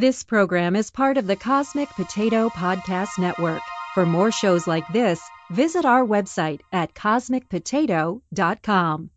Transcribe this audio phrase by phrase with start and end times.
[0.00, 3.60] This program is part of the Cosmic Potato Podcast Network.
[3.92, 9.10] For more shows like this, visit our website at cosmicpotato.com.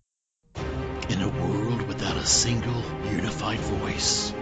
[1.08, 4.34] In a world without a single unified voice,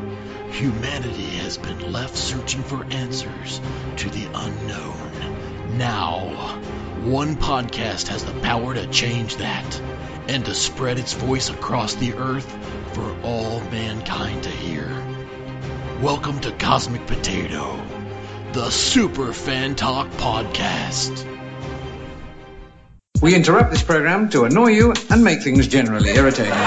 [0.50, 3.62] humanity has been left searching for answers
[3.98, 5.78] to the unknown.
[5.78, 6.22] Now,
[7.04, 9.80] one podcast has the power to change that
[10.28, 12.52] and to spread its voice across the earth
[12.96, 15.11] for all mankind to hear.
[16.02, 17.80] Welcome to Cosmic Potato,
[18.54, 21.28] the Super Fan Talk Podcast.
[23.22, 26.58] We interrupt this program to annoy you and make things generally irritating.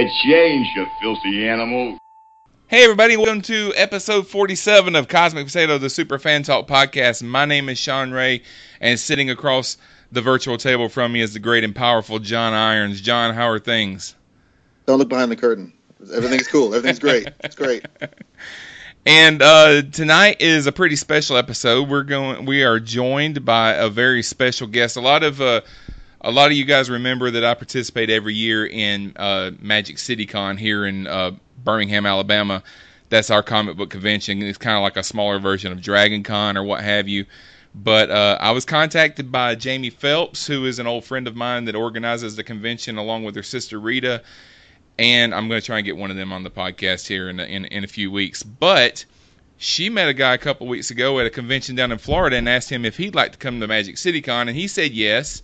[0.00, 1.98] Keep the change, you filthy animal.
[2.68, 7.22] Hey everybody, welcome to episode 47 of Cosmic Potato, the Super Fan Talk podcast.
[7.22, 8.42] My name is Sean Ray,
[8.80, 9.76] and sitting across
[10.10, 13.02] the virtual table from me is the great and powerful John Irons.
[13.02, 14.14] John, how are things?
[14.86, 15.70] Don't look behind the curtain.
[16.14, 16.74] Everything's cool.
[16.74, 17.28] Everything's great.
[17.40, 17.84] It's great.
[19.06, 21.88] And uh, tonight is a pretty special episode.
[21.88, 22.44] We're going.
[22.44, 24.98] We are joined by a very special guest.
[24.98, 25.62] A lot of uh,
[26.20, 30.26] a lot of you guys remember that I participate every year in uh, Magic City
[30.26, 31.32] Con here in uh,
[31.64, 32.62] Birmingham, Alabama.
[33.08, 34.42] That's our comic book convention.
[34.42, 37.26] It's kind of like a smaller version of Dragon Con or what have you.
[37.74, 41.64] But uh, I was contacted by Jamie Phelps, who is an old friend of mine
[41.66, 44.22] that organizes the convention along with her sister Rita.
[44.98, 47.40] And I'm going to try and get one of them on the podcast here in
[47.40, 48.42] a, in, in a few weeks.
[48.42, 49.04] But
[49.56, 52.48] she met a guy a couple weeks ago at a convention down in Florida and
[52.48, 55.42] asked him if he'd like to come to Magic City Con, and he said yes.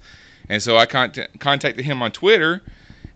[0.48, 2.62] And so I contact, contacted him on Twitter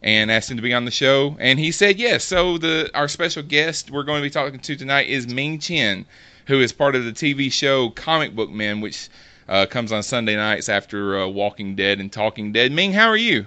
[0.02, 2.24] and asked him to be on the show, and he said yes.
[2.24, 6.06] So the our special guest we're going to be talking to tonight is Ming Chen,
[6.46, 9.08] who is part of the TV show Comic Book Men, which
[9.48, 12.72] uh, comes on Sunday nights after uh, Walking Dead and Talking Dead.
[12.72, 13.46] Ming, how are you?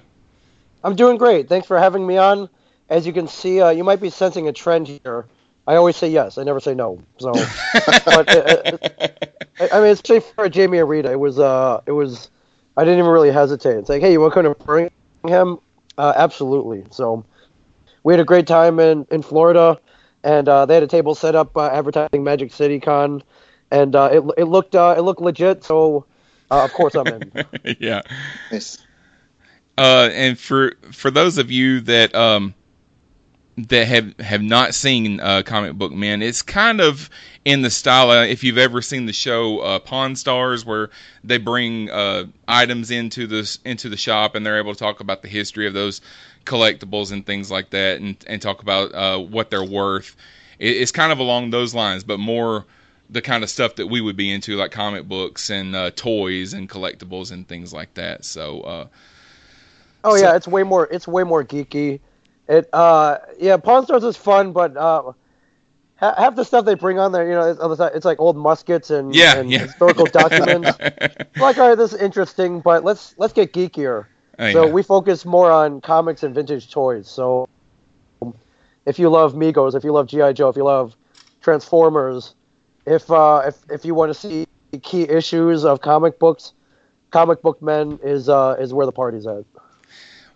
[0.84, 1.48] I'm doing great.
[1.48, 2.50] Thanks for having me on.
[2.90, 5.26] As you can see, uh, you might be sensing a trend here.
[5.66, 6.38] I always say yes.
[6.38, 7.02] I never say no.
[7.18, 7.32] So,
[8.06, 8.78] but uh,
[9.60, 12.30] uh, I mean, especially for Jamie and Rita, it was uh, it was.
[12.76, 13.78] I didn't even really hesitate.
[13.78, 15.60] It's like, hey, you want to come to Birmingham?
[15.98, 16.86] Uh, absolutely.
[16.92, 17.24] So,
[18.04, 19.80] we had a great time in in Florida,
[20.24, 23.24] and uh, they had a table set up uh, advertising Magic City Con,
[23.72, 25.64] and uh, it it looked uh, it looked legit.
[25.64, 26.06] So,
[26.52, 27.32] uh, of course, I'm in.
[27.80, 28.02] yeah.
[28.52, 28.78] Nice.
[29.78, 32.54] Uh, and for for those of you that um
[33.58, 37.10] that have have not seen uh, Comic Book Men, it's kind of
[37.46, 38.10] in the style.
[38.10, 40.90] Uh, if you've ever seen the show uh, Pawn Stars, where
[41.24, 45.22] they bring uh, items into the into the shop and they're able to talk about
[45.22, 46.02] the history of those
[46.46, 50.16] collectibles and things like that, and and talk about uh, what they're worth.
[50.58, 52.66] It, it's kind of along those lines, but more
[53.10, 56.54] the kind of stuff that we would be into, like comic books and uh, toys
[56.54, 58.26] and collectibles and things like that.
[58.26, 58.62] So.
[58.62, 58.88] Uh,
[60.06, 62.00] Oh So- yeah, it's way more it's way more geeky.
[62.48, 65.14] It uh yeah, Pawn Stars is fun, but uh
[65.98, 68.90] ha- half the stuff they bring on there, you know, it's, it's like old muskets
[68.92, 69.60] and, Yeah, and yeah.
[69.60, 70.80] historical documents.
[71.38, 74.08] like, all right, this is interesting, but let's let's get geekier.
[74.40, 74.68] Oh, so yeah.
[74.68, 77.10] we focus more on comics and vintage toys.
[77.10, 77.46] So
[78.86, 80.96] if you love Megos, if you love GI Joe, if you love
[81.42, 82.36] Transformers,
[82.86, 84.46] if uh, if if you want to see
[84.82, 86.54] key issues of comic books,
[87.12, 89.46] Comic Book Men is uh, is where the party's at.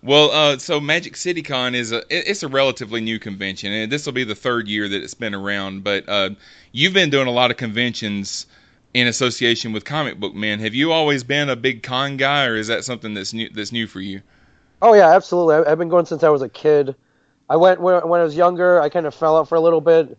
[0.03, 4.05] Well, uh, so Magic City Con is a it's a relatively new convention, and this
[4.05, 5.83] will be the third year that it's been around.
[5.83, 6.31] But uh,
[6.71, 8.45] you've been doing a lot of conventions
[8.93, 10.59] in association with Comic Book Men.
[10.59, 13.71] Have you always been a big con guy, or is that something that's new that's
[13.71, 14.21] new for you?
[14.81, 15.55] Oh yeah, absolutely.
[15.55, 16.95] I- I've been going since I was a kid.
[17.49, 18.79] I went when, when I was younger.
[18.79, 20.17] I kind of fell out for a little bit,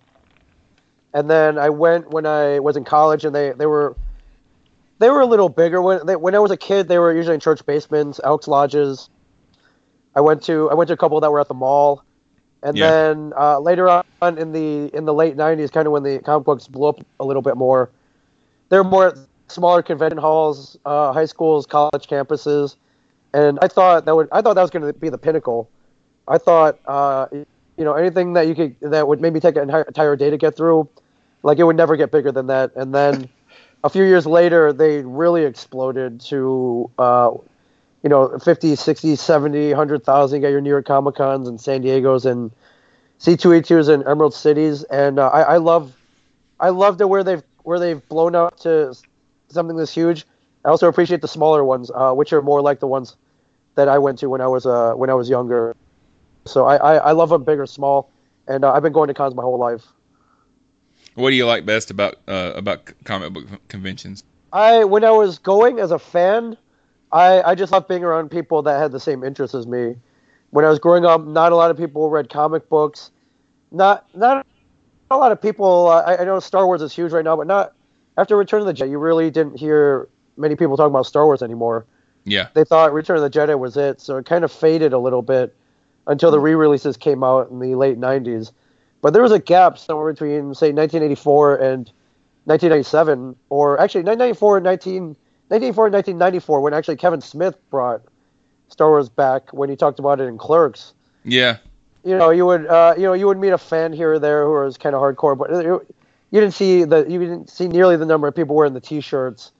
[1.15, 3.97] and then I went when I was in college, and they, they were
[4.99, 6.89] they were a little bigger when they, when I was a kid.
[6.89, 9.09] They were usually in church basements, Elks lodges.
[10.15, 12.05] I went to I went to a couple that were at the mall,
[12.63, 12.83] and Yeah.
[12.83, 16.45] then uh, later on in the in the late '90s, kind of when the comic
[16.45, 17.93] books blew up a little bit more,
[18.71, 22.77] there were more smaller convention halls, uh, high schools, college campuses,
[23.33, 25.71] and I thought that would I thought that was going to be the pinnacle.
[26.27, 29.83] I thought uh, you know anything that you could that would maybe take an entire,
[29.83, 30.89] entire day to get through,
[31.43, 32.73] like it would never get bigger than that.
[32.77, 33.29] And then
[33.85, 37.31] a few years later, they really exploded to, uh,
[38.09, 40.37] you know, 50, 60, 70, 100,000.
[40.37, 42.51] You got your New York Comic Cons and San Diego's and
[43.21, 44.83] C2E2s and Emerald Cities.
[44.85, 45.95] And uh, I, I love,
[46.59, 48.97] I love the where they've where they've blown up to
[49.51, 50.25] something this huge.
[50.65, 53.15] I also appreciate the smaller ones, uh, which are more like the ones
[53.75, 55.77] that I went to when I was uh, when I was younger.
[56.47, 58.11] So I, I, I love them big or small,
[58.47, 59.85] and uh, I've been going to cons my whole life.
[61.15, 64.25] What do you like best about uh, about comic book conventions?
[64.51, 66.57] I when I was going as a fan,
[67.13, 69.97] I I just loved being around people that had the same interests as me.
[70.51, 73.11] When I was growing up, not a lot of people read comic books.
[73.71, 74.47] Not not
[75.11, 75.89] a lot of people.
[75.89, 77.73] Uh, I, I know Star Wars is huge right now, but not
[78.17, 78.91] after Return of the Jedi.
[78.91, 81.87] You really didn't hear many people talking about Star Wars anymore.
[82.25, 82.49] Yeah.
[82.55, 85.23] They thought Return of the Jedi was it, so it kind of faded a little
[85.23, 85.55] bit
[86.07, 88.53] until the re-releases came out in the late 90s.
[89.01, 91.91] But there was a gap somewhere between, say, 1984 and
[92.45, 95.17] 1997, or actually 1994 and 19,
[95.49, 98.03] 1984 and 1994, when actually Kevin Smith brought
[98.69, 100.93] Star Wars back when he talked about it in Clerks.
[101.25, 101.59] Yeah.
[102.05, 104.45] You know, you would, uh, you know, you would meet a fan here or there
[104.45, 105.51] who was kind of hardcore, but
[106.31, 109.53] you didn't see the, you didn't see nearly the number of people wearing the T-shirts,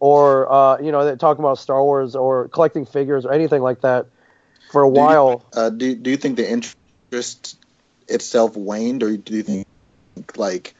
[0.00, 4.06] or uh, you know, talking about Star Wars or collecting figures or anything like that
[4.70, 5.44] for a do while.
[5.54, 7.56] You, uh, do do you think the interest
[8.08, 9.66] itself waned, or do you think
[10.36, 10.74] like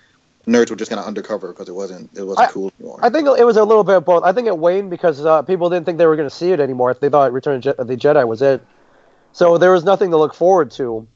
[0.47, 2.99] nerds were just kind of undercover because it wasn't it wasn't I, cool anymore?
[3.03, 4.25] I think it was a little bit of both.
[4.25, 6.61] I think it waned because uh, people didn't think they were going to see it
[6.61, 6.91] anymore.
[6.91, 8.65] If they thought Return of the Jedi was it,
[9.33, 11.07] so there was nothing to look forward to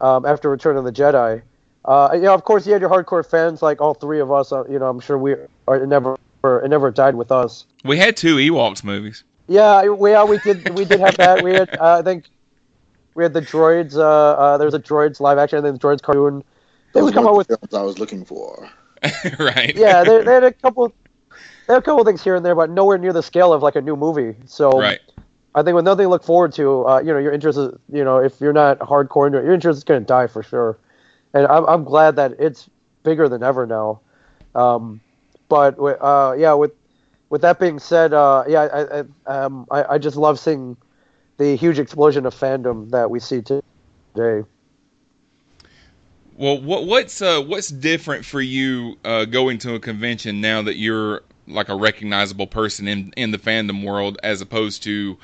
[0.00, 1.42] um, after Return of the Jedi.
[1.84, 4.52] Uh, you know, of course, you had your hardcore fans like all three of us.
[4.52, 5.34] Uh, you know, I'm sure we
[5.66, 7.66] are it never it never died with us.
[7.84, 9.24] We had two Ewoks movies.
[9.48, 11.42] Yeah, we yeah, we did we did have that.
[11.42, 12.26] We had uh, I think
[13.14, 13.96] we had the droids.
[13.96, 16.44] Uh, uh, there was a droids live action, and then the droids cartoon.
[16.94, 18.70] They Those would come were out with the films I was looking for.
[19.38, 19.74] right.
[19.74, 20.94] yeah, they, they had a couple.
[21.66, 23.76] They had a couple things here and there, but nowhere near the scale of like
[23.76, 24.36] a new movie.
[24.46, 25.00] So Right.
[25.54, 28.04] I think with nothing to look forward to, uh, you know, your interest is, you
[28.04, 30.78] know, if you're not hardcore into it, your interest is going to die for sure.
[31.34, 32.68] And I'm, I'm glad that it's
[33.04, 34.00] bigger than ever now.
[34.54, 35.00] Um,
[35.48, 36.72] but uh, yeah, with
[37.30, 40.76] with that being said, uh, yeah, I, I, um, I I just love seeing
[41.38, 44.44] the huge explosion of fandom that we see today.
[46.38, 50.76] Well, what what's uh what's different for you uh going to a convention now that
[50.76, 55.18] you're like a recognizable person in in the fandom world as opposed to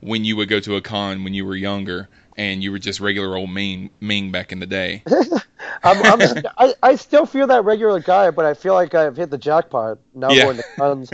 [0.00, 2.98] when you would go to a con when you were younger and you were just
[3.00, 5.04] regular old Ming Ming back in the day.
[5.84, 6.24] I'm, I'm,
[6.58, 9.98] I, I still feel that regular guy, but I feel like I've hit the jackpot
[10.14, 10.42] now Yeah.
[10.42, 11.12] going to cons.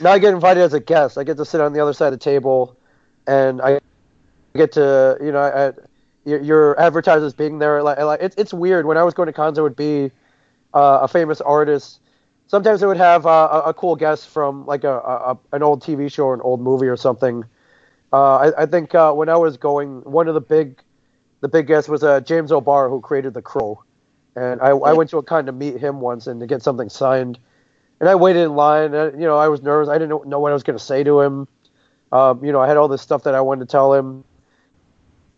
[0.00, 1.18] now I get invited as a guest.
[1.18, 2.78] I get to sit on the other side of the table,
[3.26, 3.80] and I
[4.56, 5.72] get to, you know, I,
[6.28, 7.82] your, your advertisers being there.
[7.82, 8.86] Like, like it's it's weird.
[8.86, 10.10] When I was going to cons, it would be
[10.74, 12.00] uh, a famous artist.
[12.46, 15.82] Sometimes it would have uh, a, a cool guest from like a, a an old
[15.82, 17.44] TV show or an old movie or something.
[18.12, 20.82] Uh, I, I think uh, when I was going, one of the big
[21.40, 23.82] the big guest was uh, James O'Barr, who created The Crow.
[24.36, 26.88] And I, I went to a con to meet him once and to get something
[26.88, 27.38] signed.
[28.00, 28.94] And I waited in line.
[28.94, 29.88] And, you know, I was nervous.
[29.88, 31.48] I didn't know- know what I was going to say to him.
[32.12, 34.24] Um, you know, I had all this stuff that I wanted to tell him.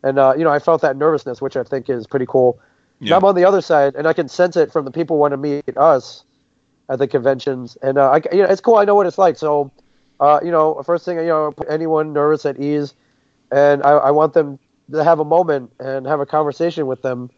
[0.03, 2.59] And, uh, you know, I felt that nervousness, which I think is pretty cool.
[3.01, 3.11] Yeah.
[3.11, 5.21] Now I'm on the other side, and I can sense it from the people who
[5.21, 6.25] want to meet us
[6.89, 7.77] at the conventions.
[7.83, 8.77] And, uh, I, you know, it's cool.
[8.77, 9.37] I know what it's like.
[9.37, 9.71] So,
[10.19, 12.95] uh, you know, first thing, you know, put anyone nervous at ease.
[13.53, 14.59] And I, I want them
[14.93, 17.31] to have a moment and have a conversation with them.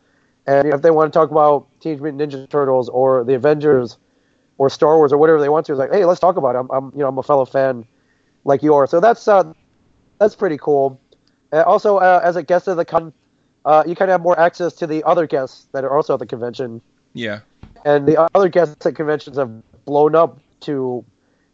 [0.46, 3.96] And if they want to talk about Teenage Mutant Ninja Turtles or the Avengers
[4.58, 6.58] or Star Wars or whatever they want to, it's like, hey, let's talk about it.
[6.58, 7.86] I'm, I'm you know, I'm a fellow fan
[8.44, 8.86] like you are.
[8.86, 9.52] So that's uh,
[10.18, 11.00] that's pretty cool.
[11.52, 13.12] Uh, also, uh, as a guest of the con,
[13.64, 16.18] uh, you kind of have more access to the other guests that are also at
[16.18, 16.80] the convention.
[17.12, 17.40] Yeah.
[17.84, 19.50] And the other guests at conventions have
[19.84, 21.04] blown up to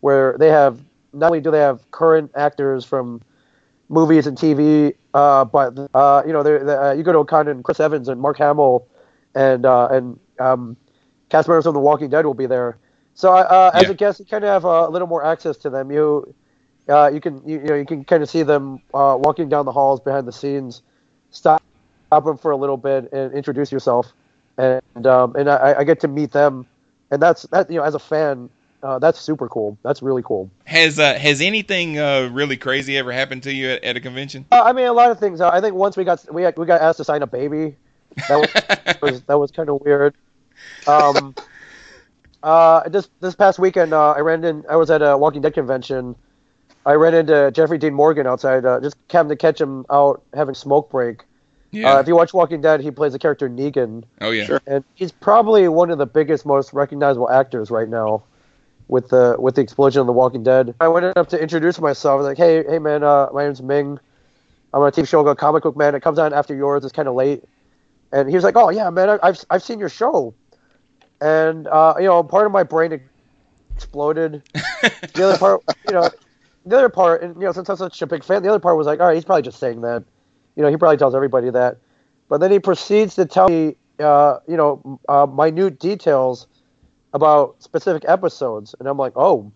[0.01, 0.81] where they have
[1.13, 3.21] not only do they have current actors from
[3.89, 7.25] movies and TV, uh, but uh, you know, they're, they're, uh, you go to a
[7.25, 8.87] con and Chris Evans and Mark Hamill
[9.35, 10.77] and uh, and um,
[11.31, 12.79] cast members from The Walking Dead will be there.
[13.15, 13.91] So uh, as Yeah.
[13.91, 15.91] a guest, you kind of have a little more access to them.
[15.91, 16.35] You
[16.89, 19.65] uh, you can you, you know you can kind of see them uh, walking down
[19.65, 20.83] the halls behind the scenes,
[21.31, 21.63] stop
[22.07, 24.13] stop them for a little bit and introduce yourself,
[24.57, 26.67] and um, and I, I get to meet them,
[27.11, 28.49] and that's that you know as a fan,
[28.83, 29.77] uh, that's super cool.
[29.83, 30.51] That's really cool.
[30.65, 34.47] Has uh, has anything uh, really crazy ever happened to you at, at a convention?
[34.51, 35.41] Uh, I mean, a lot of things.
[35.41, 37.77] Uh, I think once we got we we got asked to sign a baby.
[38.29, 40.15] That was, was that was kind of weird.
[40.87, 41.35] Um,
[42.43, 44.65] uh, this this past weekend, uh, I ran in.
[44.69, 46.17] I was at a Walking Dead convention.
[46.87, 48.65] I ran into Jeffrey Dean Morgan outside.
[48.65, 51.25] Uh, just happened to catch him out having smoke break.
[51.71, 51.97] Yeah.
[51.97, 54.45] Uh, if you watch Walking Dead, he plays the character Negan, oh yeah.
[54.47, 54.61] Sure.
[54.67, 58.23] and he's probably one of the biggest, most recognizable actors right now.
[58.89, 60.75] with the with the explosion of The Walking Dead.
[60.81, 62.13] I went up to introduce myself.
[62.13, 63.99] I was like, "Hey, hey, man, uh, my name's Ming.
[64.73, 65.95] I'm on a TV show called Comic Book Man.
[65.95, 66.85] It comes on after yours.
[66.85, 67.45] It's kind of late."
[68.13, 70.33] And he was like, "Oh yeah, man, I- I've I've seen your show."
[71.21, 72.99] And uh, you know, part of my brain
[73.77, 74.43] exploded.
[74.55, 76.09] the other part, you know,
[76.69, 78.77] the other part, and you know, since I'm such a big fan, the other part
[78.77, 80.05] was like, all right, he's probably just saying that.
[80.57, 81.79] You know, he probably tells everybody that.
[82.29, 86.47] But then he proceeds to tell me, uh, you know, uh, minute details
[87.15, 89.51] about specific episodes, and I'm like, oh,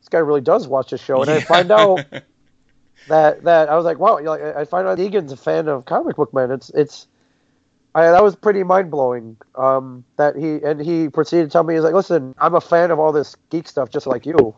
[0.00, 1.22] this guy really does watch the show.
[1.22, 2.04] And I find out
[3.08, 5.68] that that I was like, wow, you know, like, I find out Negan's a fan
[5.68, 6.50] of comic book man.
[6.50, 7.06] It's it's.
[7.94, 9.36] I, that was pretty mind blowing.
[9.54, 12.90] Um, that he and he proceeded to tell me he's like, listen, I'm a fan
[12.90, 14.54] of all this geek stuff, just like you.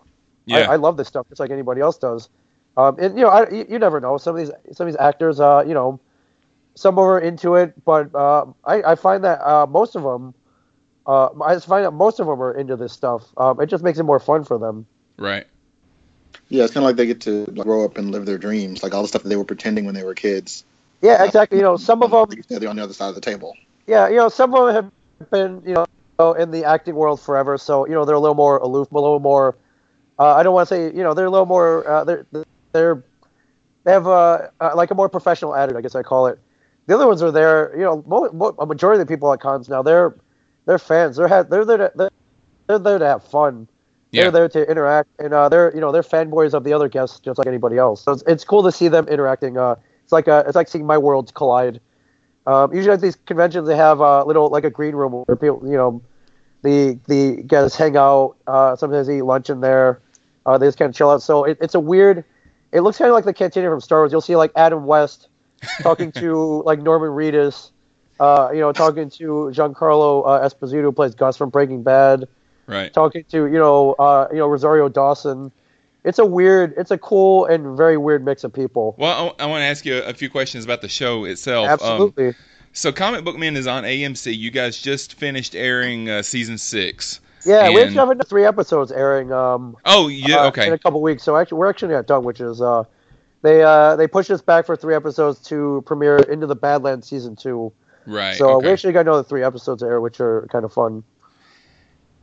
[0.51, 0.71] Yeah.
[0.71, 2.29] I, I love this stuff just like anybody else does.
[2.77, 4.19] Um, and you know, I, you, you never know.
[4.19, 6.01] Some of these some of these actors, uh, you know,
[6.75, 10.35] some are into it, but uh, I, I find that uh, most of them,
[11.07, 13.25] uh, I just find that most of them are into this stuff.
[13.37, 14.87] Um, it just makes it more fun for them.
[15.17, 15.47] Right.
[16.49, 18.83] Yeah, it's kind of like they get to like, grow up and live their dreams,
[18.83, 20.65] like all the stuff that they were pretending when they were kids.
[21.03, 21.59] Yeah, exactly.
[21.59, 23.57] You know, some of them, They're on the other side of the table.
[23.87, 27.57] yeah, you know, some of them have been, you know, in the acting world forever,
[27.57, 29.57] so you know they're a little more aloof, a little more.
[30.21, 31.89] Uh, I don't want to say, you know, they're a little more.
[31.89, 32.27] Uh, they're
[32.73, 33.03] they're
[33.85, 36.39] they have a, uh, like a more professional attitude, I guess I call it.
[36.87, 39.41] The other ones are there, you know, mo- mo- a majority of the people at
[39.41, 40.15] cons now they're
[40.67, 41.17] they're fans.
[41.17, 42.11] They're ha- they're there to, they're,
[42.67, 43.67] they're there to have fun.
[44.13, 44.25] Yeah.
[44.25, 47.19] They're there to interact, and uh, they're you know they're fanboys of the other guests
[47.21, 48.03] just like anybody else.
[48.03, 49.57] So it's, it's cool to see them interacting.
[49.57, 51.81] Uh, it's like a, it's like seeing my worlds collide.
[52.47, 55.63] Um, usually at these conventions they have a little like a green room where people
[55.65, 56.03] you know
[56.63, 58.37] the the guys hang out.
[58.47, 60.03] Uh, sometimes they eat lunch in there.
[60.51, 61.23] Uh, they just kind of chill out.
[61.23, 62.25] So it, it's a weird.
[62.73, 64.11] It looks kind of like the cantina from Star Wars.
[64.11, 65.29] You'll see like Adam West
[65.81, 67.71] talking to like Norman Reedus.
[68.19, 72.27] Uh, you know, talking to Giancarlo uh, Esposito, who plays Gus from Breaking Bad.
[72.67, 72.93] Right.
[72.93, 75.53] Talking to you know, uh, you know Rosario Dawson.
[76.03, 78.95] It's a weird, it's a cool and very weird mix of people.
[78.99, 81.67] Well, I, I want to ask you a, a few questions about the show itself.
[81.67, 82.35] Um, Absolutely.
[82.73, 84.37] so, Comic Book Man is on AMC.
[84.37, 87.21] You guys just finished airing uh, season six.
[87.45, 89.33] Yeah, we and- actually have three episodes airing.
[89.33, 90.41] Um, Oh, yeah.
[90.41, 90.67] uh, okay.
[90.67, 91.23] in a couple weeks.
[91.23, 92.85] So actually, we're actually not done, which is uh,
[93.43, 97.37] they uh, they pushed us back for three episodes to premiere into the Badlands season
[97.37, 97.73] two.
[98.07, 98.37] right.
[98.37, 98.67] So okay.
[98.67, 101.03] we actually got another three episodes to air, which are kind of fun.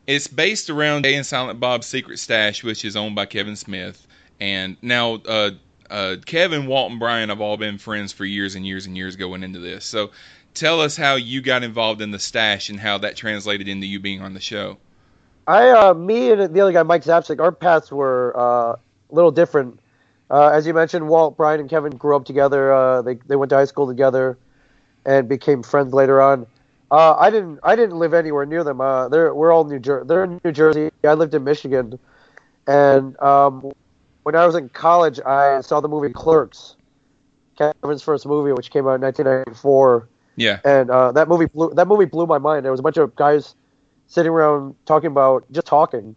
[0.05, 4.07] It's based around Jay and Silent Bob's Secret Stash, which is owned by Kevin Smith.
[4.39, 5.51] And now, uh,
[5.89, 9.15] uh, Kevin, Walt, and Brian have all been friends for years and years and years
[9.17, 9.83] going into this.
[9.83, 10.12] So,
[10.53, 14.00] tell us how you got involved in the stash and how that translated into you
[14.00, 14.77] being on the show.
[15.47, 18.77] I, uh, me and the other guy, Mike Zapcic, our paths were uh, a
[19.11, 19.79] little different.
[20.29, 22.73] Uh, as you mentioned, Walt, Brian, and Kevin grew up together.
[22.73, 24.37] Uh, they they went to high school together,
[25.05, 26.45] and became friends later on.
[26.91, 28.81] Uh, I didn't I didn't live anywhere near them.
[28.81, 30.89] Uh, they're we're all New Jer- They're in New Jersey.
[31.05, 31.97] I lived in Michigan,
[32.67, 33.71] and um,
[34.23, 36.75] when I was in college, I saw the movie Clerks,
[37.57, 40.59] Kevin's first movie, which came out in 1994 Yeah.
[40.65, 42.65] and uh, that movie blew that movie blew my mind.
[42.65, 43.55] There was a bunch of guys
[44.07, 46.15] sitting around talking about just talking,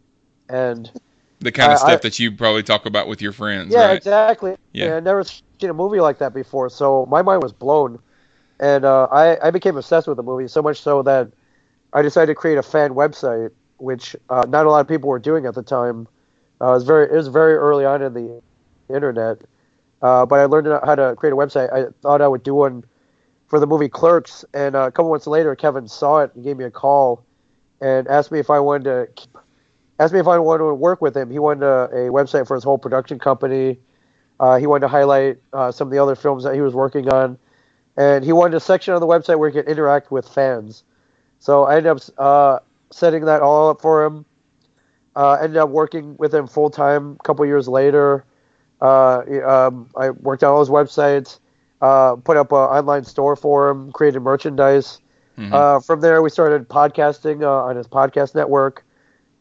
[0.48, 0.90] and
[1.40, 3.86] The kind of I- stuff I- that you probably talk about with your friends, yeah,
[3.86, 4.02] right?
[4.02, 4.56] exactly.
[4.72, 4.86] Yeah.
[4.86, 7.98] Yeah, I never seen a movie like that before, so my mind was blown,
[8.60, 11.32] and uh, I I became obsessed with the movie so much so that
[11.92, 15.18] I decided to create a fan website, which uh, not a lot of people were
[15.18, 16.08] doing at the time.
[16.60, 18.42] Uh, it was very it was very early on in the
[18.94, 19.42] internet,
[20.02, 21.72] uh, but I learned how to create a website.
[21.72, 22.84] I thought I would do one
[23.48, 26.56] for the movie Clerks, and uh, a couple months later, Kevin saw it and gave
[26.56, 27.24] me a call
[27.80, 29.36] and asked me if I wanted to keep,
[29.98, 31.30] asked me if I wanted to work with him.
[31.30, 33.78] He wanted a, a website for his whole production company.
[34.38, 37.08] Uh, he wanted to highlight uh, some of the other films that he was working
[37.12, 37.38] on,
[37.96, 40.84] and he wanted a section on the website where he could interact with fans.
[41.38, 42.58] So I ended up uh,
[42.90, 44.24] setting that all up for him.
[45.16, 47.16] Uh, ended up working with him full time.
[47.18, 48.24] A couple years later,
[48.80, 51.40] uh, um, I worked on all his websites,
[51.82, 55.00] uh, put up an online store for him, created merchandise.
[55.40, 55.52] Mhm.
[55.52, 58.84] Uh, from there, we started podcasting uh, on his podcast network,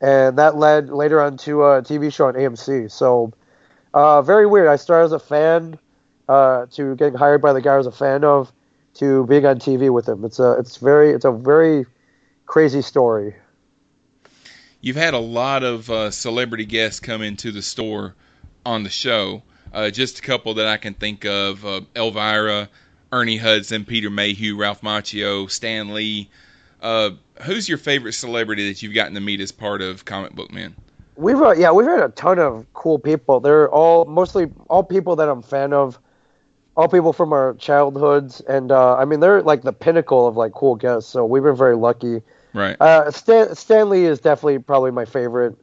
[0.02, 2.88] and that led later on to a TV show on AMC.
[2.88, 3.34] So,
[3.94, 4.68] uh, very weird.
[4.70, 5.78] I started as a fan,
[6.30, 8.52] uh, to getting hired by the guy I was a fan of,
[8.96, 10.24] to being on TV with him.
[10.24, 11.86] It's a, it's very, it's a very
[12.46, 13.36] crazy story.
[14.82, 18.16] You've had a lot of uh, celebrity guests come into the store
[18.66, 19.44] on the show.
[19.74, 22.70] Uh, just a couple that I can think of: uh, Elvira,
[23.12, 26.30] Ernie Hudson, Peter Mayhew, Ralph Macchio, Stan Lee.
[26.82, 27.12] Uh,
[27.42, 30.76] who's your favorite celebrity that you've gotten to meet as part of Comic Book Man?
[31.16, 33.40] We've uh, yeah, we've had a ton of cool people.
[33.42, 36.00] They're all mostly all people that I'm a fan of,
[36.78, 40.54] all people from our childhoods, and uh, I mean they're like the pinnacle of like
[40.54, 41.10] cool guests.
[41.10, 42.22] So we've been very lucky.
[42.54, 42.78] Right.
[42.80, 45.58] Uh, Stan Stanley is definitely probably my favorite.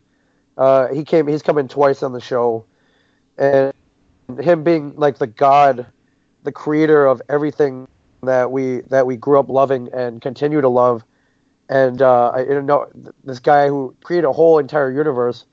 [0.58, 1.26] Uh, he came.
[1.26, 2.66] He's coming twice on the show,
[3.38, 3.72] and
[4.40, 5.86] him being like the god,
[6.46, 7.88] the creator of everything
[8.22, 11.04] that we that we grew up loving and continue to love,
[11.68, 12.88] and uh, I you know
[13.24, 15.44] this guy who created a whole entire universe,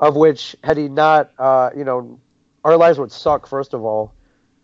[0.00, 2.18] of which had he not, uh, you know,
[2.64, 3.46] our lives would suck.
[3.46, 4.14] First of all,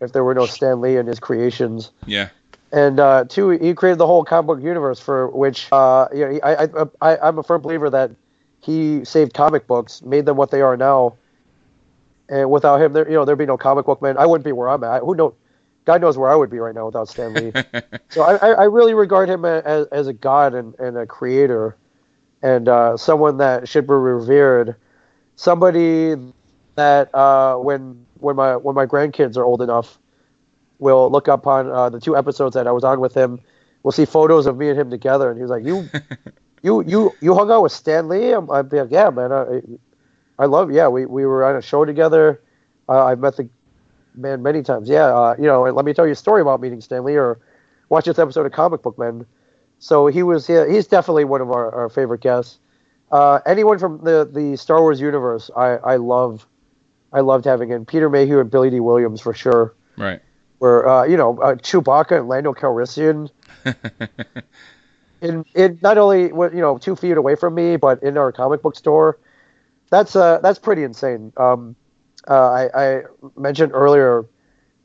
[0.01, 1.91] if there were no Stan Lee and his creations.
[2.05, 2.29] Yeah.
[2.71, 6.39] And uh, two, he created the whole comic book universe for which, uh, you know,
[6.43, 6.67] I, I,
[7.01, 8.11] I, I'm a firm believer that
[8.59, 11.15] he saved comic books, made them what they are now.
[12.27, 14.17] And without him, there, you know, there'd be no comic book man.
[14.17, 15.01] I wouldn't be where I'm at.
[15.01, 15.33] Who knows?
[15.89, 17.51] God knows where I would be right now without Stan Lee.
[18.09, 21.77] so I, I really regard him as, as a god and, and a creator,
[22.43, 24.75] and uh, someone that should be revered.
[25.35, 26.13] Somebody
[26.75, 29.97] that uh, when when my when my grandkids are old enough,
[30.77, 33.39] will look up on uh, the two episodes that I was on with him.
[33.81, 35.89] We'll see photos of me and him together, and he was like, "You,
[36.61, 39.31] you, you, you hung out with Stan Lee?" I'm, I'd be like, "Yeah, man.
[39.31, 39.61] I,
[40.37, 40.71] I love.
[40.71, 42.43] Yeah, we, we were on a show together.
[42.87, 43.49] Uh, I've met the
[44.15, 44.89] man many times.
[44.89, 45.63] Yeah, uh, you know.
[45.63, 47.39] Let me tell you a story about meeting Stan Lee, or
[47.89, 49.25] watch this episode of Comic Book Men.
[49.79, 50.47] So he was.
[50.47, 52.59] He's definitely one of our, our favorite guests.
[53.11, 56.45] Uh, anyone from the the Star Wars universe, I I love.
[57.11, 59.73] I loved having in Peter Mayhew and Billy Dee Williams for sure.
[59.97, 60.21] Right
[60.59, 63.29] where uh, you know uh, Chewbacca and Lando Calrissian,
[65.21, 68.75] in not only you know two feet away from me, but in our comic book
[68.75, 69.17] store.
[69.89, 71.33] That's uh that's pretty insane.
[71.35, 71.75] Um,
[72.27, 73.01] uh, I, I
[73.37, 74.25] mentioned earlier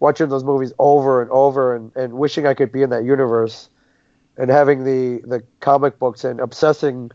[0.01, 3.69] watching those movies over and over and, and wishing I could be in that universe
[4.37, 7.11] and having the the comic books and obsessing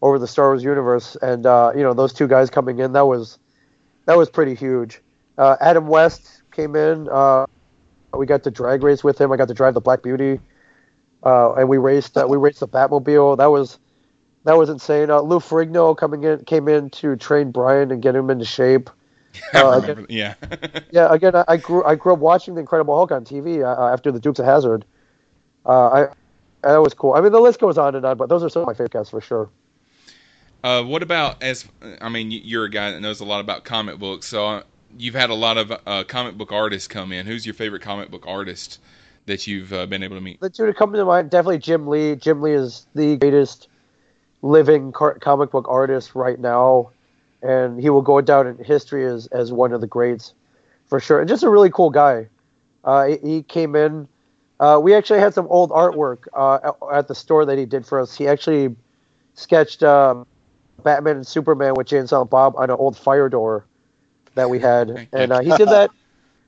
[0.00, 3.06] over the Star Wars universe and uh, you know those two guys coming in that
[3.06, 3.38] was
[4.06, 5.00] that was pretty huge.
[5.38, 7.08] Uh, Adam West came in.
[7.10, 7.46] Uh,
[8.14, 9.32] we got to drag race with him.
[9.32, 10.40] I got to drive the Black Beauty,
[11.22, 12.16] uh, and we raced.
[12.16, 13.38] Uh, we raced the Batmobile.
[13.38, 13.78] That was
[14.44, 15.08] that was insane.
[15.08, 18.90] Lou Ferrigno coming in came in to train Brian and get him into shape.
[19.54, 20.34] Uh, again, yeah,
[20.90, 21.12] yeah.
[21.12, 24.10] Again, I, I, grew I grew up watching the Incredible Hulk on TV uh, after
[24.10, 24.84] the Dukes of Hazzard.
[25.66, 26.08] Uh, I
[26.62, 27.14] that was cool.
[27.14, 29.08] I mean, the list goes on and on, but those are some of my favorite
[29.08, 29.50] for sure.
[30.64, 31.66] Uh, what about as
[32.00, 34.62] I mean, you're a guy that knows a lot about comic books, so
[34.96, 37.26] you've had a lot of uh, comic book artists come in.
[37.26, 38.78] Who's your favorite comic book artist
[39.26, 40.40] that you've uh, been able to meet?
[40.40, 42.14] The two that come to mind definitely Jim Lee.
[42.16, 43.68] Jim Lee is the greatest
[44.42, 46.90] living car- comic book artist right now,
[47.42, 50.34] and he will go down in history as as one of the greats
[50.86, 51.20] for sure.
[51.20, 52.28] And just a really cool guy.
[52.84, 54.08] Uh, he, he, came in.
[54.60, 58.00] Uh, we actually had some old artwork uh, at the store that he did for
[58.00, 58.14] us.
[58.14, 58.74] He actually
[59.34, 60.26] sketched um,
[60.82, 63.64] Batman and Superman with Jay and Silent Bob on an old fire door
[64.34, 65.90] that we had, and uh, he did that.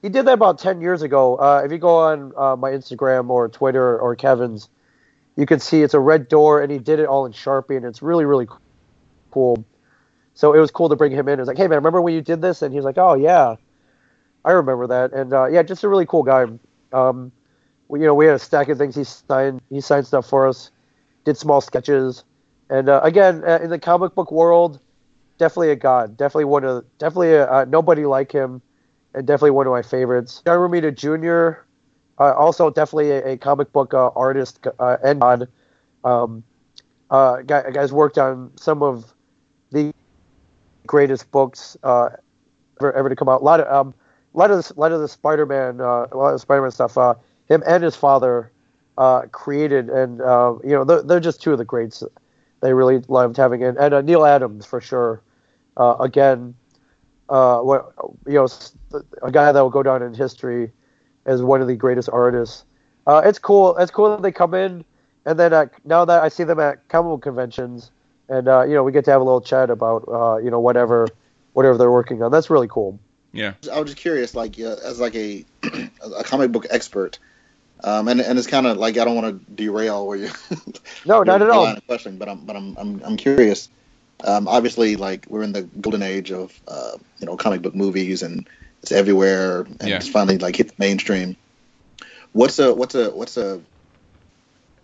[0.02, 1.36] He did that about ten years ago.
[1.36, 4.68] Uh, if you go on uh, my Instagram or Twitter or Kevin's,
[5.36, 7.86] you can see it's a red door, and he did it all in Sharpie, and
[7.86, 8.46] it's really really
[9.30, 9.64] cool.
[10.34, 11.38] So it was cool to bring him in.
[11.38, 12.62] It was like, hey man, remember when you did this?
[12.62, 13.54] And he was like, oh yeah,
[14.44, 15.12] I remember that.
[15.12, 16.46] And uh, yeah, just a really cool guy.
[16.92, 17.32] Um,
[17.88, 19.60] we, you know, we had a stack of things he signed.
[19.70, 20.70] He signed stuff for us,
[21.24, 22.24] did small sketches,
[22.70, 24.80] and uh, again, uh, in the comic book world,
[25.38, 26.16] definitely a god.
[26.16, 28.62] Definitely one of definitely a, uh, nobody like him,
[29.14, 30.42] and definitely one of my favorites.
[30.44, 31.62] John Romita Jr.
[32.18, 35.48] Uh, also definitely a, a comic book artist and god.
[36.04, 36.44] Um,
[37.10, 39.12] uh, guy, guys worked on some of
[39.70, 39.92] the
[40.86, 42.10] greatest books uh,
[42.80, 43.40] ever, ever to come out.
[43.40, 43.94] A lot of um,
[44.34, 46.98] a lot of this, a lot of the Spider-Man, uh, a lot of Spider-Man stuff.
[46.98, 47.14] Uh,
[47.48, 48.50] him and his father
[48.98, 52.02] uh, created, and uh, you know they're, they're just two of the greats
[52.60, 53.76] they really loved having it.
[53.78, 55.22] And uh, Neal Adams for sure.
[55.76, 56.54] Uh, again,
[57.28, 57.92] uh, what
[58.26, 58.48] you know,
[59.22, 60.70] a guy that will go down in history
[61.26, 62.64] as one of the greatest artists.
[63.06, 63.76] Uh, it's cool.
[63.76, 64.84] It's cool that they come in,
[65.26, 67.90] and then now that I see them at comic conventions,
[68.28, 71.08] and uh, you know, we get to have a little chat about you know whatever
[71.52, 72.30] whatever they're working on.
[72.30, 72.98] That's really cool.
[73.32, 73.54] Yeah.
[73.70, 75.44] I was just curious, like as like a
[76.02, 77.18] a comic book expert.
[77.82, 80.30] Um, and and it's kind of like I don't want to derail where you.
[81.06, 81.74] no, not at all.
[81.82, 83.68] Question, but I'm but I'm I'm, I'm curious.
[84.22, 88.22] Um, obviously, like we're in the golden age of uh, you know comic book movies,
[88.22, 88.48] and
[88.82, 89.96] it's everywhere, and yeah.
[89.96, 91.36] it's finally like hit the mainstream.
[92.32, 93.60] What's a what's a what's a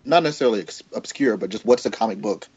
[0.05, 2.47] not necessarily obscure, but just what's a comic book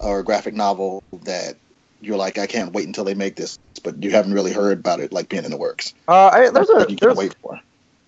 [0.00, 1.56] or a graphic novel that
[2.00, 5.00] you're like, I can't wait until they make this, but you haven't really heard about
[5.00, 5.94] it like being in the works.
[6.08, 7.60] Uh, I, there's a you can't wait for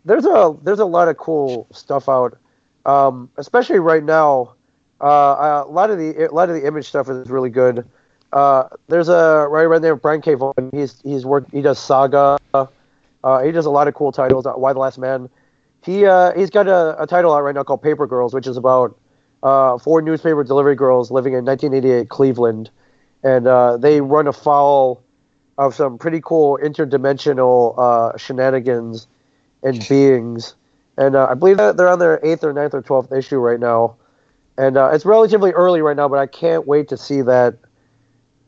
[0.04, 2.36] there's a there's a lot of cool stuff out,
[2.86, 4.54] um, especially right now.
[5.00, 7.86] Uh, a lot of the a lot of the image stuff is really good.
[8.32, 10.34] Uh, there's a right right there, Brian K.
[10.34, 10.70] Vaughan.
[10.72, 11.52] He's he's worked.
[11.52, 12.38] He does Saga.
[12.54, 14.46] Uh, he does a lot of cool titles.
[14.46, 15.28] Y the Last Man.
[15.84, 18.56] He uh, he's got a, a, title out right now called Paper Girls, which is
[18.56, 18.96] about
[19.42, 22.70] uh, four newspaper delivery girls living in 1988 Cleveland,
[23.22, 25.02] and uh, they run afoul
[25.58, 29.06] of some pretty cool interdimensional uh, shenanigans
[29.62, 30.54] and beings.
[30.96, 33.58] And uh, I believe that they're on their eighth or ninth or twelfth issue right
[33.58, 33.96] now,
[34.58, 36.08] and uh, it's relatively early right now.
[36.08, 37.56] But I can't wait to see that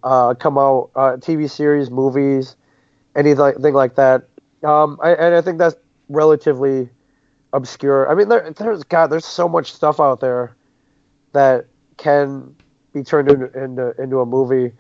[0.03, 0.91] uh, come out.
[0.95, 2.57] Uh, TV series, movies,
[3.17, 4.29] anything like that.
[4.63, 5.77] Um, I, and I think that's
[6.09, 6.91] relatively
[7.53, 8.11] obscure.
[8.11, 10.55] I mean, there, there's God, there's so much stuff out there
[11.35, 11.67] that
[11.99, 12.57] can
[12.93, 14.73] be turned into into, into a movie.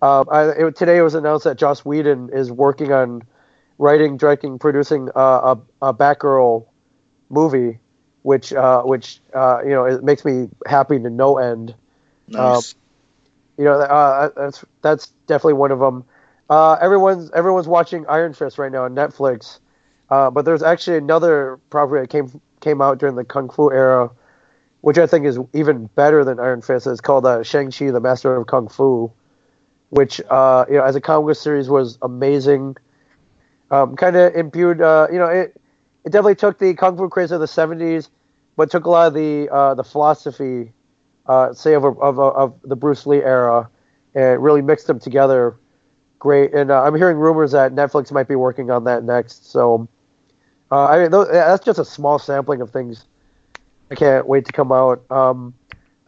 [0.00, 3.22] Um, I, it, today it was announced that Joss Whedon is working on
[3.78, 6.66] writing, directing, producing uh, a, a Batgirl
[7.28, 7.78] movie,
[8.22, 11.74] which uh, which uh, you know it makes me happy to no end.
[12.28, 12.74] Nice.
[12.74, 12.78] Um,
[13.58, 16.04] you know uh, that's that's definitely one of them.
[16.48, 19.58] Uh, everyone's everyone's watching Iron Fist right now on Netflix,
[20.10, 24.10] uh, but there's actually another property that came came out during the Kung Fu era,
[24.82, 26.86] which I think is even better than Iron Fist.
[26.86, 29.12] It's called uh, Shang Chi, the Master of Kung Fu,
[29.84, 32.76] which uh, you know as a comic series was amazing.
[33.70, 35.56] Um, kind of imbued, uh, you know, it
[36.04, 38.10] it definitely took the kung fu craze of the '70s,
[38.56, 40.72] but took a lot of the uh, the philosophy,
[41.26, 43.70] uh, say of, of of the Bruce Lee era,
[44.14, 45.56] and really mixed them together.
[46.18, 49.50] Great, and uh, I'm hearing rumors that Netflix might be working on that next.
[49.50, 49.88] So,
[50.70, 53.06] uh, I mean, th- that's just a small sampling of things.
[53.92, 55.04] I can't wait to come out.
[55.10, 55.52] Um,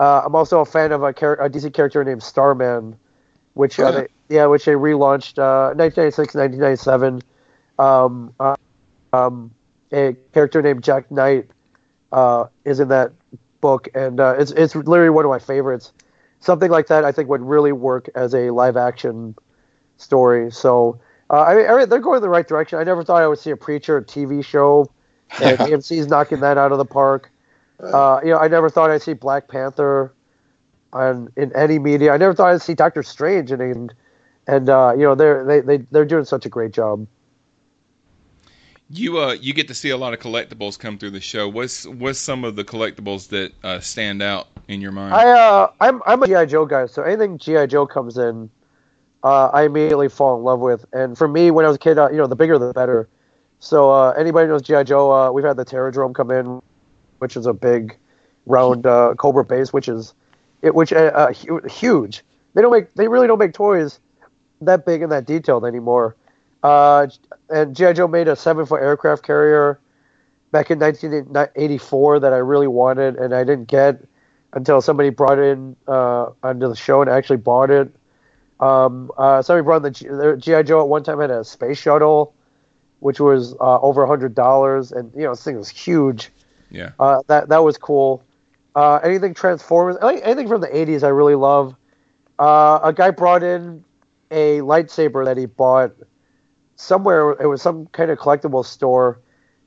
[0.01, 2.97] uh, I'm also a fan of a, char- a DC character named Starman,
[3.53, 7.21] which uh, they, yeah, which they relaunched uh, 1996, 1997.
[7.79, 8.57] Um, uh,
[9.13, 9.51] um,
[9.93, 11.47] a character named Jack Knight
[12.11, 13.13] uh, is in that
[13.61, 15.93] book, and uh, it's it's literally one of my favorites.
[16.41, 19.35] Something like that, I think, would really work as a live action
[19.99, 20.51] story.
[20.51, 22.79] So, uh, I, I mean, they're going in the right direction.
[22.79, 24.91] I never thought I would see a Preacher TV show,
[25.39, 27.31] and AMC's knocking that out of the park.
[27.93, 30.15] Uh, you know, I never thought I'd see Black Panther
[30.93, 32.13] on in any media.
[32.13, 33.93] I never thought I'd see Doctor Strange and
[34.47, 37.07] and uh, you know they're they, they they're doing such a great job.
[38.91, 41.49] You uh you get to see a lot of collectibles come through the show.
[41.49, 45.15] What's what's some of the collectibles that uh, stand out in your mind?
[45.15, 48.51] I uh I'm I'm a GI Joe guy, so anything GI Joe comes in,
[49.23, 50.85] uh, I immediately fall in love with.
[50.93, 53.09] And for me, when I was a kid, uh, you know, the bigger the better.
[53.59, 55.11] So uh, anybody knows GI Joe?
[55.11, 56.61] Uh, we've had the Terrordrome come in,
[57.25, 57.97] which is a big,
[58.45, 60.13] round uh, Cobra base, which is
[60.61, 62.23] it, which uh, uh, huge.
[62.53, 63.99] They don't make they really don't make toys
[64.61, 66.17] that big and that detailed anymore.
[66.63, 67.07] Uh,
[67.49, 69.81] and GI Joe made a seven foot aircraft carrier
[70.53, 74.05] back in 1984 that I really wanted, and I didn't get
[74.53, 77.91] until somebody brought it in uh, onto the show and actually bought it.
[78.61, 82.35] Um, uh, somebody brought the GI Joe at one time had a space shuttle,
[83.01, 86.31] which was uh, over a hundred dollars, and you know this thing was huge.
[86.75, 86.91] Yeah.
[86.99, 88.23] Uh, that that was cool.
[88.75, 91.75] Uh, anything Transformers, anything from the '80s, I really love.
[92.39, 93.85] Uh, a guy brought in
[94.31, 95.93] a lightsaber that he bought
[96.77, 97.33] somewhere.
[97.33, 99.21] It was some kind of collectible store.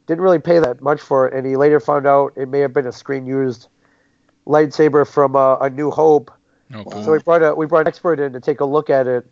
[0.08, 2.74] Didn't really pay that much for it, and he later found out it may have
[2.74, 3.67] been a screen used
[4.46, 6.32] lightsaber from uh, A New Hope.
[6.74, 7.04] Oh, cool.
[7.04, 9.30] So we brought a we brought an expert in to take a look at it,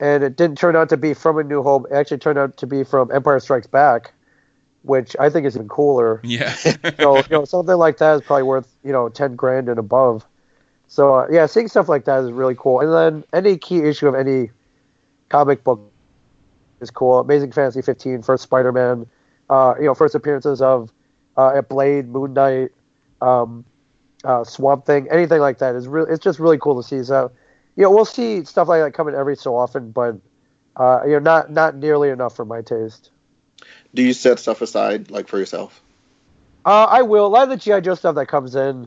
[0.00, 1.86] and it didn't turn out to be from A New Hope.
[1.90, 4.12] It actually turned out to be from Empire Strikes Back,
[4.88, 6.20] which I think is even cooler.
[6.24, 6.52] yeah.
[6.98, 10.26] so you know something like that is probably worth you know ten grand and above.
[10.88, 12.80] So uh, yeah, seeing stuff like that is really cool.
[12.80, 14.50] And then any key issue of any
[15.28, 15.80] comic book
[16.80, 17.18] is cool.
[17.18, 19.06] Amazing Fantasy 15, first Spider-Man,
[19.50, 20.90] uh, you know, first appearances of
[21.36, 22.70] uh, Blade, Moon Knight,
[23.20, 23.64] um,
[24.24, 27.02] uh, Swamp Thing, anything like that is really it's just really cool to see.
[27.02, 27.30] So
[27.76, 30.16] you know, we'll see stuff like that coming every so often, but
[30.76, 33.10] uh, you know, not not nearly enough for my taste.
[33.94, 35.80] Do you set stuff aside like for yourself?
[36.64, 37.26] Uh, I will.
[37.26, 38.86] A lot of the GI Joe stuff that comes in,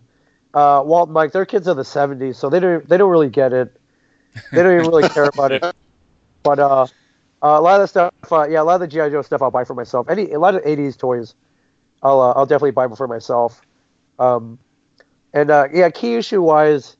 [0.54, 3.30] uh, Walt and Mike, they're kids of the '70s, so they don't they don't really
[3.30, 3.76] get it.
[4.52, 5.64] They don't even really care about it.
[6.44, 6.88] But uh, uh,
[7.42, 9.52] a lot of the stuff, uh, yeah, a lot of the GI Joe stuff I'll
[9.52, 10.10] buy for myself.
[10.10, 11.36] Any a lot of '80s toys,
[12.02, 13.62] I'll uh, I'll definitely buy them for myself.
[14.18, 14.58] Um,
[15.34, 16.98] and uh, yeah, key issue wise,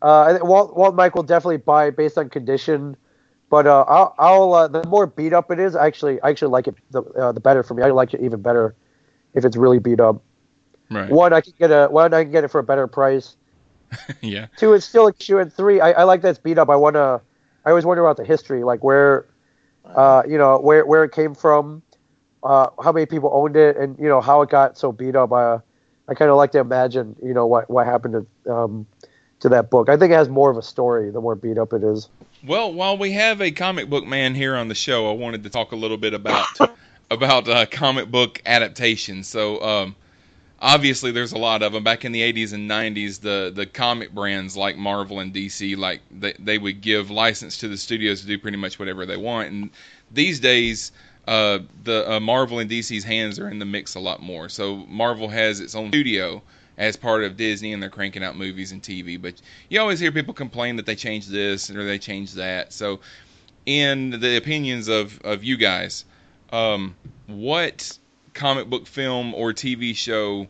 [0.00, 2.96] uh, Walt Walt and Mike will definitely buy based on condition.
[3.52, 6.68] But uh, I'll, I'll uh, the more beat up it is, actually, I actually like
[6.68, 7.82] it the uh, the better for me.
[7.82, 8.74] I like it even better
[9.34, 10.22] if it's really beat up.
[10.90, 11.10] Right.
[11.10, 13.36] One, I can get a one, I can get it for a better price.
[14.22, 14.46] yeah.
[14.56, 16.70] Two, it's still a shoe, And three, I, I like that it's beat up.
[16.70, 17.20] I want to.
[17.66, 19.26] I always wonder about the history, like where,
[19.84, 21.82] uh, you know, where where it came from,
[22.42, 25.30] uh, how many people owned it, and you know how it got so beat up.
[25.30, 25.58] Uh,
[26.08, 28.86] I kind of like to imagine, you know, what what happened to um,
[29.40, 29.90] to that book.
[29.90, 32.08] I think it has more of a story the more beat up it is.
[32.44, 35.50] Well, while we have a comic book man here on the show, I wanted to
[35.50, 36.46] talk a little bit about
[37.10, 39.28] about uh, comic book adaptations.
[39.28, 39.96] So, um,
[40.62, 41.84] obviously there's a lot of them.
[41.84, 46.00] Back in the 80s and 90s, the the comic brands like Marvel and DC, like
[46.10, 49.50] they they would give license to the studios to do pretty much whatever they want.
[49.50, 49.70] And
[50.10, 50.92] these days,
[51.28, 54.48] uh, the uh, Marvel and DC's hands are in the mix a lot more.
[54.48, 56.42] So Marvel has its own studio
[56.78, 59.20] as part of Disney, and they're cranking out movies and TV.
[59.20, 62.72] But you always hear people complain that they changed this or they changed that.
[62.72, 63.00] So,
[63.66, 66.04] in the opinions of of you guys,
[66.52, 66.94] um,
[67.26, 67.98] what
[68.34, 70.46] comic book film or TV show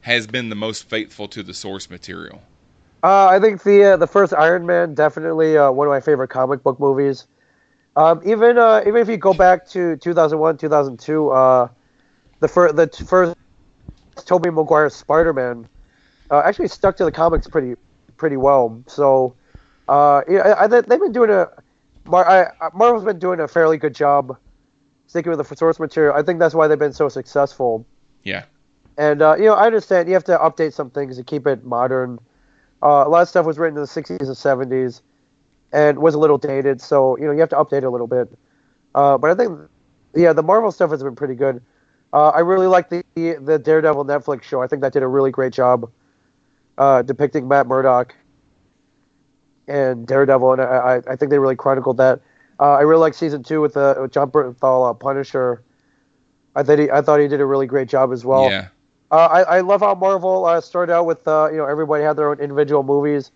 [0.00, 2.42] has been the most faithful to the source material?
[3.02, 6.28] Uh, I think the uh, the first Iron Man definitely uh, one of my favorite
[6.28, 7.26] comic book movies.
[7.96, 11.68] Um, even uh, even if you go back to 2001, 2002, uh,
[12.40, 13.36] the first the first
[14.16, 15.68] Tobey Maguire Spider Man
[16.30, 17.74] uh, actually stuck to the comics pretty
[18.16, 18.82] pretty well.
[18.86, 19.34] So
[19.88, 21.48] uh, yeah, I, they've been doing a
[22.06, 24.36] Mar- I, Marvel's been doing a fairly good job
[25.06, 26.14] sticking with the source material.
[26.14, 27.86] I think that's why they've been so successful.
[28.24, 28.44] Yeah.
[28.98, 31.64] And uh, you know, I understand you have to update some things to keep it
[31.64, 32.18] modern.
[32.82, 35.02] Uh, a lot of stuff was written in the 60s and 70s,
[35.72, 36.80] and was a little dated.
[36.80, 38.28] So you know, you have to update a little bit.
[38.94, 39.58] Uh, but I think,
[40.14, 41.62] yeah, the Marvel stuff has been pretty good.
[42.12, 44.62] Uh, I really like the the Daredevil Netflix show.
[44.62, 45.90] I think that did a really great job
[46.78, 48.14] uh, depicting Matt Murdock
[49.68, 52.20] and Daredevil, and I, I think they really chronicled that.
[52.58, 55.62] Uh, I really like season two with, uh, with Jon Bernthal, uh, Punisher.
[56.54, 58.50] I thought he I thought he did a really great job as well.
[58.50, 58.68] Yeah.
[59.10, 62.16] Uh, I, I love how Marvel uh, started out with uh, you know everybody had
[62.16, 63.30] their own individual movies,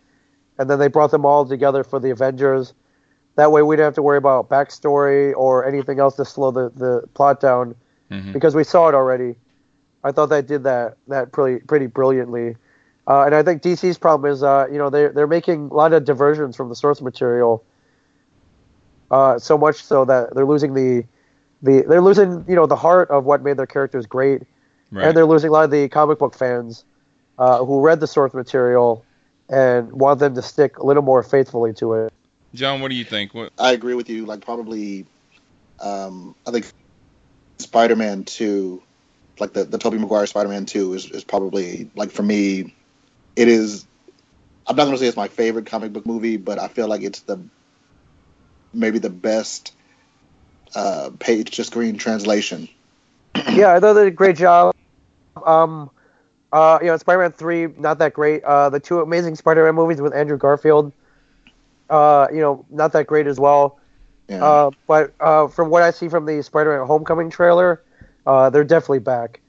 [0.59, 2.75] and then they brought them all together for the Avengers.
[3.37, 6.71] That way we didn't have to worry about backstory or anything else to slow the,
[6.75, 7.75] the plot down
[8.11, 8.33] mm-hmm.
[8.33, 9.37] because we saw it already.
[10.07, 12.57] I thought they did that that pretty pretty brilliantly.
[13.09, 15.92] Uh, and I think DC's problem is, uh, you know, they're they're making a lot
[15.92, 17.64] of diversions from the source material,
[19.11, 21.05] uh, so much so that they're losing the
[21.62, 24.42] the they're losing you know the heart of what made their characters great,
[24.92, 25.09] right.
[25.09, 26.85] and they're losing a lot of the comic book fans
[27.38, 29.05] uh, who read the source material
[29.49, 32.12] and want them to stick a little more faithfully to it.
[32.55, 33.35] John, what do you think?
[33.35, 33.53] What...
[33.59, 34.25] I agree with you.
[34.25, 35.05] Like probably,
[35.81, 36.71] um, I think
[37.59, 38.83] Spider-Man Two,
[39.38, 42.75] like the the Tobey Maguire Spider-Man Two, is is probably like for me,
[43.35, 43.87] it is.
[44.66, 47.20] I'm not gonna say it's my favorite comic book movie, but I feel like it's
[47.20, 47.40] the
[48.72, 49.75] maybe the best
[50.75, 52.68] uh, page to screen translation.
[53.53, 54.75] yeah, I thought they did a great job.
[55.44, 55.90] Um,
[56.53, 58.42] uh, you know, Spider-Man three not that great.
[58.44, 60.92] Uh, the two amazing Spider-Man movies with Andrew Garfield,
[61.90, 63.79] uh, you know, not that great as well.
[64.29, 64.44] Yeah.
[64.44, 67.83] Uh, but uh, from what I see from the Spider-Man Homecoming trailer,
[68.27, 69.41] uh, they're definitely back.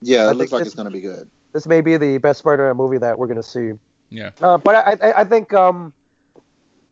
[0.00, 1.30] Yeah, it I looks like this, it's going to be good.
[1.52, 3.72] This may be the best Spider-Man movie that we're going to see.
[4.10, 4.30] Yeah.
[4.40, 5.92] Uh, but I, I, I think, um,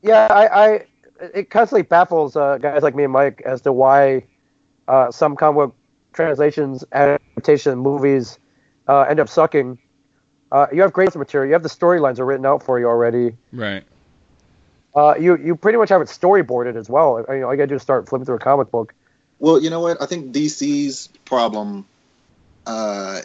[0.03, 0.87] yeah, I, I
[1.35, 4.25] it constantly baffles uh, guys like me and Mike as to why
[4.89, 5.77] uh, some comic book
[6.13, 8.39] translations, adaptation movies
[8.89, 9.79] uh, end up sucking.
[10.53, 11.49] Uh, you have great material.
[11.49, 13.37] You have the storylines are written out for you already.
[13.53, 13.85] Right.
[14.95, 17.25] Uh, you you pretty much have it storyboarded as well.
[17.29, 18.95] I, you know, all you gotta do is start flipping through a comic book.
[19.39, 20.01] Well, you know what?
[20.01, 21.87] I think DC's problem,
[22.67, 23.21] uh,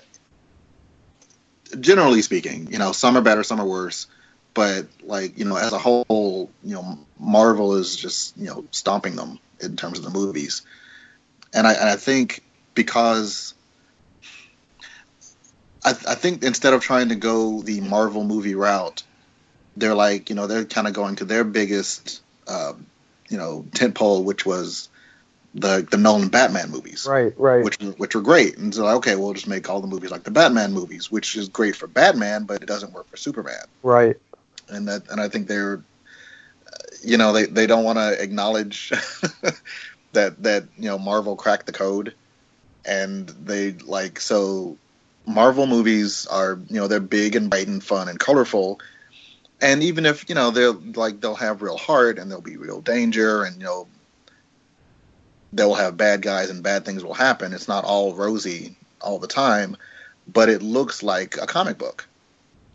[1.79, 4.07] generally speaking, you know, some are better, some are worse
[4.53, 9.15] but like you know as a whole you know marvel is just you know stomping
[9.15, 10.63] them in terms of the movies
[11.53, 12.43] and i, and I think
[12.73, 13.53] because
[15.83, 19.03] I, I think instead of trying to go the marvel movie route
[19.77, 22.73] they're like you know they're kind of going to their biggest uh,
[23.29, 24.89] you know tentpole which was
[25.53, 28.57] the the Nolan Batman movies, right, right, which which were great.
[28.57, 31.49] And so okay, we'll just make all the movies like the Batman movies, which is
[31.49, 33.65] great for Batman, but it doesn't work for Superman.
[33.83, 34.17] Right.
[34.69, 35.83] And that and I think they're
[36.67, 38.89] uh, you know they, they don't want to acknowledge
[40.13, 42.13] that that you know Marvel cracked the code.
[42.83, 44.77] And they like so
[45.27, 48.79] Marvel movies are you know they're big and bright and fun and colorful.
[49.59, 52.81] And even if you know they'll like they'll have real heart and there'll be real
[52.81, 53.87] danger and you know
[55.53, 59.27] they'll have bad guys and bad things will happen it's not all rosy all the
[59.27, 59.75] time
[60.31, 62.07] but it looks like a comic book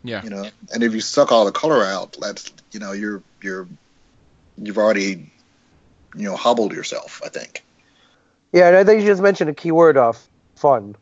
[0.07, 0.23] yeah.
[0.23, 3.67] You know, and if you suck all the color out, that's you know you're you're
[4.57, 5.29] you've already
[6.15, 7.21] you know hobbled yourself.
[7.25, 7.63] I think.
[8.53, 10.17] Yeah, and I think you just mentioned a key word of
[10.55, 10.95] fun.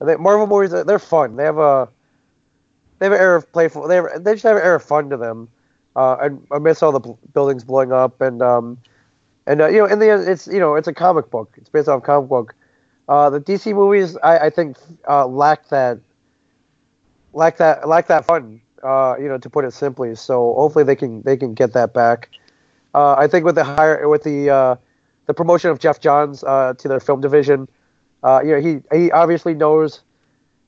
[0.00, 1.36] I think Marvel movies they're fun.
[1.36, 1.88] They have a
[2.98, 3.88] they have an air of playful.
[3.88, 5.48] They have, they just have an air of fun to them.
[5.94, 8.78] Uh, and amidst all the buildings blowing up and um
[9.46, 11.54] and uh, you know in the end it's you know it's a comic book.
[11.56, 12.54] It's based off a comic book.
[13.08, 14.76] Uh, the DC movies I, I think
[15.08, 15.98] uh, lack that
[17.32, 18.60] like that like that fun.
[18.82, 20.14] Uh, you know, to put it simply.
[20.14, 22.30] So hopefully they can they can get that back.
[22.94, 24.76] Uh, I think with the hire with the uh,
[25.26, 27.68] the promotion of Geoff Johns to their film division,
[28.22, 30.02] you know he he obviously knows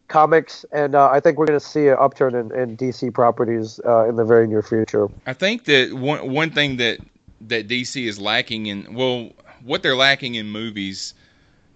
[0.09, 3.79] comics, and uh, I think we're going to see an upturn in, in DC properties
[3.87, 5.09] uh, in the very near future.
[5.27, 6.99] I think that one one thing that
[7.42, 9.31] that DC is lacking in well,
[9.62, 11.14] what they're lacking in movies,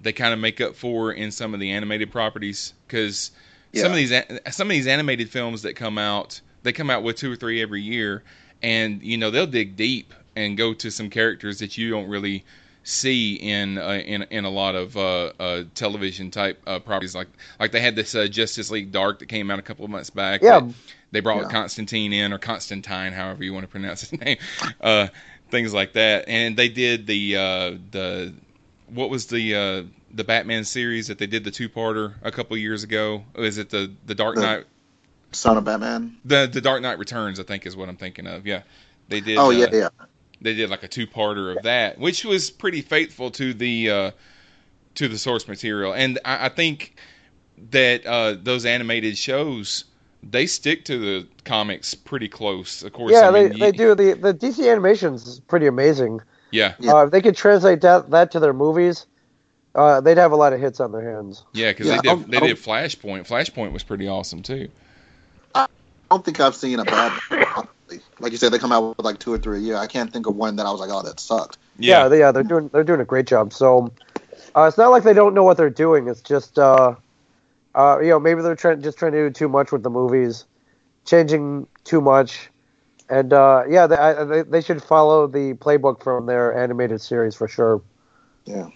[0.00, 3.30] they kind of make up for in some of the animated properties because
[3.72, 3.82] yeah.
[3.82, 4.12] some of these
[4.50, 7.62] some of these animated films that come out, they come out with two or three
[7.62, 8.22] every year,
[8.62, 12.44] and you know they'll dig deep and go to some characters that you don't really
[12.84, 17.14] see in uh, in in a lot of uh, uh, television type uh, properties.
[17.14, 17.28] Like
[17.60, 20.10] like they had this uh, Justice League Dark that came out a couple of months
[20.10, 20.42] back.
[20.42, 20.68] Yeah.
[21.10, 21.48] They brought yeah.
[21.50, 24.38] Constantine in or Constantine, however you want to pronounce his name.
[25.52, 28.34] Uh, things like that, and they did the uh, the
[28.88, 32.56] what was the uh, the Batman series that they did the two parter a couple
[32.56, 33.24] years ago?
[33.36, 34.64] Is it the the Dark Knight?
[35.32, 36.16] Son of Batman.
[36.24, 38.46] The the Dark Knight Returns, I think, is what I'm thinking of.
[38.46, 38.62] Yeah,
[39.08, 39.38] they did.
[39.38, 39.88] Oh yeah, yeah
[40.40, 44.10] they did like a two parter of that, which was pretty faithful to the uh,
[44.96, 45.92] to the source material.
[45.92, 46.96] And I, I think
[47.70, 49.84] that uh, those animated shows
[50.22, 52.82] they stick to the comics pretty close.
[52.82, 53.94] Of course, yeah, I mean, they, they do.
[53.94, 56.20] The the DC animations is pretty amazing.
[56.50, 59.06] Yeah, uh, if they could translate that that to their movies,
[59.74, 61.44] uh, they'd have a lot of hits on their hands.
[61.52, 63.26] Yeah, because yeah, they did they did Flashpoint.
[63.26, 64.68] Flashpoint was pretty awesome too.
[65.54, 65.66] I
[66.10, 67.18] don't think I've seen a bad
[68.20, 69.76] like you said, they come out with like two or three a year.
[69.76, 71.58] I can't think of one that I was like, oh, that sucked.
[71.78, 73.52] Yeah, yeah, they, yeah they're doing they're doing a great job.
[73.52, 73.92] So
[74.54, 76.08] uh, it's not like they don't know what they're doing.
[76.08, 76.58] It's just
[77.74, 80.44] uh, you know maybe they're trying just trying to do too much with the movies,
[81.04, 82.48] changing too much,
[83.08, 87.34] and uh, yeah, they, I, they they should follow the playbook from their animated series
[87.34, 87.82] for sure.
[88.44, 88.68] Yeah.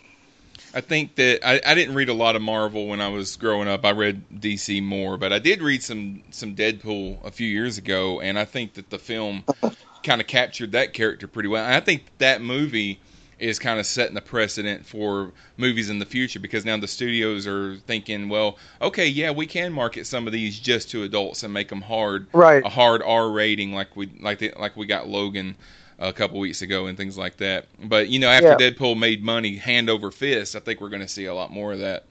[0.74, 3.66] I think that I, I didn't read a lot of Marvel when I was growing
[3.66, 3.86] up.
[3.86, 8.20] I read DC more, but I did read some some Deadpool a few years ago,
[8.20, 9.44] and I think that the film
[10.02, 11.64] kind of captured that character pretty well.
[11.64, 13.00] And I think that movie
[13.38, 17.46] is kind of setting the precedent for movies in the future because now the studios
[17.46, 21.52] are thinking, well, okay, yeah, we can market some of these just to adults and
[21.52, 22.64] make them hard, right?
[22.64, 25.54] A hard R rating like we like the, like we got Logan
[25.98, 27.66] a couple weeks ago and things like that.
[27.84, 28.70] But you know, after yeah.
[28.70, 31.72] Deadpool made money hand over fist, I think we're going to see a lot more
[31.72, 32.04] of that.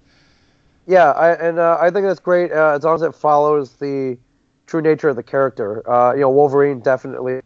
[0.88, 4.18] Yeah, I, and uh, I think that's great uh, as long as it follows the
[4.68, 5.88] true nature of the character.
[5.90, 7.42] Uh, you know, Wolverine definitely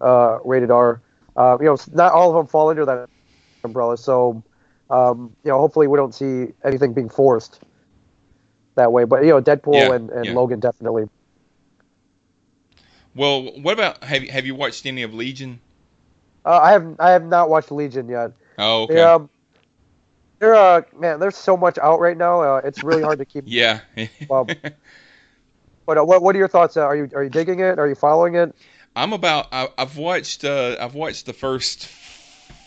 [0.00, 1.02] uh, rated R.
[1.36, 3.08] Uh, you know, not all of them fall under that
[3.64, 4.42] umbrella, so
[4.90, 7.60] um, you know, hopefully we don't see anything being forced
[8.74, 9.04] that way.
[9.04, 10.32] But you know, Deadpool yeah, and, and yeah.
[10.34, 11.08] Logan definitely.
[13.14, 15.60] Well, what about have you have you watched any of Legion?
[16.44, 18.32] Uh, I have I have not watched Legion yet.
[18.58, 19.00] Oh, okay.
[19.00, 19.30] Um,
[20.38, 22.42] there, uh, man, there's so much out right now.
[22.42, 23.44] Uh, it's really hard to keep.
[23.46, 23.80] yeah.
[24.30, 24.46] um,
[25.86, 26.76] but uh, what what are your thoughts?
[26.76, 27.78] Uh, are you are you digging it?
[27.78, 28.54] Are you following it?
[28.94, 29.48] I'm about.
[29.52, 30.44] I, have watched.
[30.44, 31.88] Uh, I've watched the first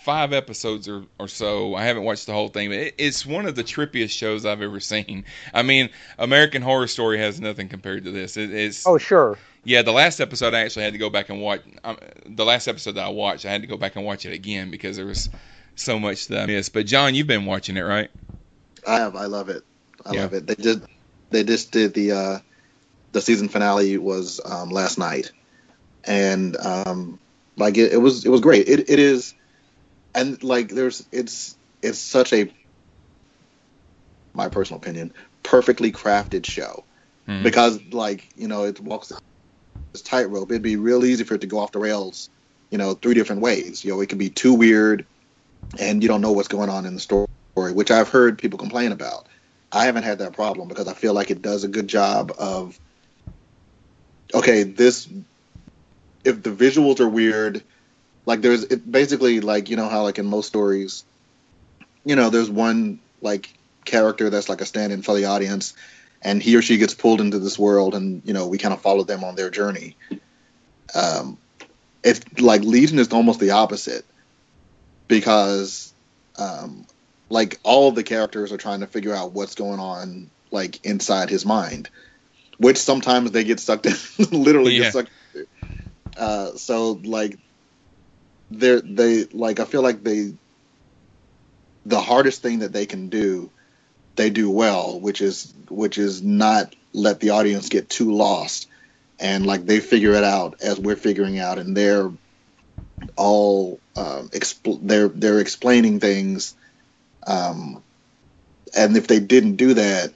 [0.05, 1.73] five episodes or, or so.
[1.73, 4.61] I haven't watched the whole thing, but it, it's one of the trippiest shows I've
[4.61, 5.25] ever seen.
[5.53, 8.37] I mean, American Horror Story has nothing compared to this.
[8.37, 9.37] It, it's oh sure.
[9.63, 11.61] Yeah, the last episode I actually had to go back and watch.
[11.83, 14.33] Um, the last episode that I watched, I had to go back and watch it
[14.33, 15.27] again because there was
[15.75, 16.71] so much that I missed.
[16.71, 18.11] But John, you've been watching it, right?
[18.87, 19.15] I have.
[19.15, 19.63] I love it.
[20.05, 20.21] I yeah.
[20.21, 20.45] love it.
[20.45, 20.79] They just
[21.31, 22.39] they just did the uh,
[23.11, 25.31] the season finale was um, last night,
[26.05, 27.19] and um,
[27.57, 28.67] like it, it was it was great.
[28.67, 29.33] It it is,
[30.13, 32.51] and like there's it's it's such a
[34.33, 35.13] my personal opinion
[35.43, 36.83] perfectly crafted show
[37.27, 37.43] mm-hmm.
[37.43, 39.11] because like you know it walks
[39.91, 40.51] this tightrope.
[40.51, 42.29] It'd be real easy for it to go off the rails,
[42.69, 43.83] you know, three different ways.
[43.83, 45.05] You know, it could be too weird,
[45.79, 48.91] and you don't know what's going on in the story, which I've heard people complain
[48.91, 49.27] about.
[49.71, 52.79] I haven't had that problem because I feel like it does a good job of,
[54.33, 55.09] okay, this,
[56.25, 57.63] if the visuals are weird,
[58.25, 61.05] like there's it basically like you know how like in most stories,
[62.03, 63.53] you know, there's one like
[63.85, 65.73] character that's like a stand-in for the audience
[66.25, 68.81] and he or she gets pulled into this world, and you know we kind of
[68.81, 69.95] follow them on their journey.
[70.93, 71.37] Um,
[72.03, 74.03] if like Legion is almost the opposite
[75.07, 75.93] because,
[76.37, 76.85] um,
[77.29, 81.45] like all the characters are trying to figure out what's going on, like inside his
[81.45, 81.91] mind,
[82.57, 83.93] which sometimes they get sucked in,
[84.31, 84.83] literally yeah.
[84.83, 85.11] get sucked.
[86.17, 87.37] Uh, so like,
[88.49, 90.33] they're they like I feel like they
[91.85, 93.51] the hardest thing that they can do
[94.17, 98.67] they do well, which is which is not let the audience get too lost,
[99.19, 102.11] and like they figure it out as we're figuring out, and they're
[103.17, 106.55] all um, expl- they're they're explaining things,
[107.27, 107.83] um,
[108.77, 110.13] and if they didn't do that,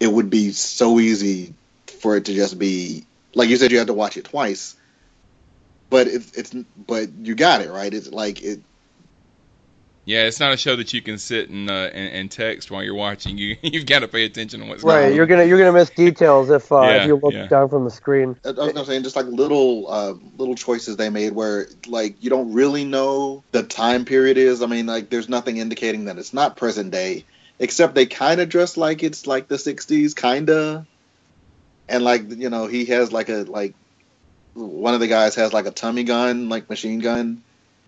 [0.00, 1.54] it would be so easy
[2.00, 4.74] for it to just be like you said you had to watch it twice,
[5.90, 7.92] but it's it's but you got it right.
[7.92, 8.60] It's like it
[10.04, 12.82] Yeah, it's not a show that you can sit and uh, and, and text while
[12.82, 13.38] you're watching.
[13.38, 14.94] You you've got to pay attention to what's right.
[14.94, 15.10] going on.
[15.10, 17.48] Right, You're gonna you're gonna miss details if uh, Yeah, if you look yeah.
[17.48, 18.36] down from the screen.
[18.44, 22.30] I was gonna saying just like little uh, little choices they made where like you
[22.30, 24.62] don't really know the time period is.
[24.62, 27.26] I mean, like there's nothing indicating that it's not present day,
[27.58, 30.86] except they kind of dress like it's like the '60s, kinda.
[31.92, 33.74] And like you know, he has like a like
[34.54, 37.42] one of the guys has like a tommy gun, like machine gun,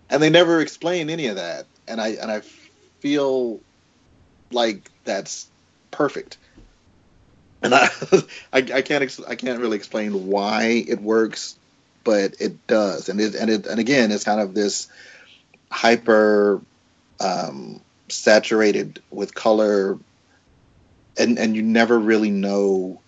[0.09, 1.65] and they never explain any of that.
[1.87, 2.41] And I and I
[3.01, 3.59] feel
[4.51, 5.49] like that's
[5.91, 6.37] perfect
[7.65, 7.89] and I,
[8.53, 11.57] I, I can't, ex- I can't really explain why it works,
[12.03, 14.87] but it does, and it, and it, and again, it's kind of this
[15.71, 16.61] hyper
[17.19, 19.97] um, saturated with color,
[21.17, 23.01] and and you never really know.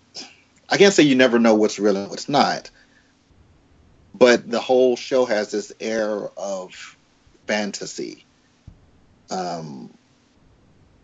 [0.68, 2.70] I can't say you never know what's real and what's not,
[4.14, 6.96] but the whole show has this air of
[7.46, 8.24] fantasy,
[9.30, 9.90] um,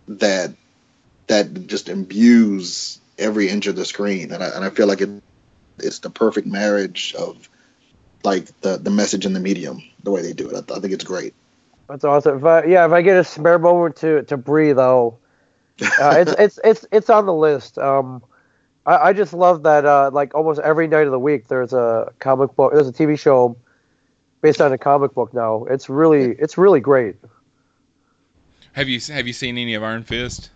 [0.09, 0.53] that
[1.29, 5.11] that just imbues every inch of the screen, and I, and I feel like it
[5.79, 7.49] it's the perfect marriage of
[8.23, 10.71] like the the message and the medium, the way they do it.
[10.71, 11.35] I, I think it's great.
[11.89, 12.39] That's awesome.
[12.39, 15.19] If I, yeah, if I get a spare moment to, to breathe, though,
[16.01, 17.79] uh, it's it's it's it's on the list.
[17.79, 18.23] Um,
[18.87, 19.85] I, I just love that.
[19.85, 22.73] Uh, like almost every night of the week, there's a comic book.
[22.73, 23.57] There's a TV show
[24.41, 25.65] based on a comic book now.
[25.65, 27.17] It's really it's really great.
[28.73, 30.51] Have you have you seen any of Iron Fist?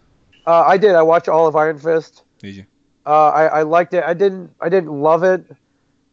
[0.46, 0.94] Uh, I did.
[0.94, 2.22] I watched all of Iron Fist.
[2.40, 2.66] Did you?
[3.06, 4.04] Uh, I, I liked it.
[4.04, 4.50] I didn't.
[4.60, 5.44] I didn't love it.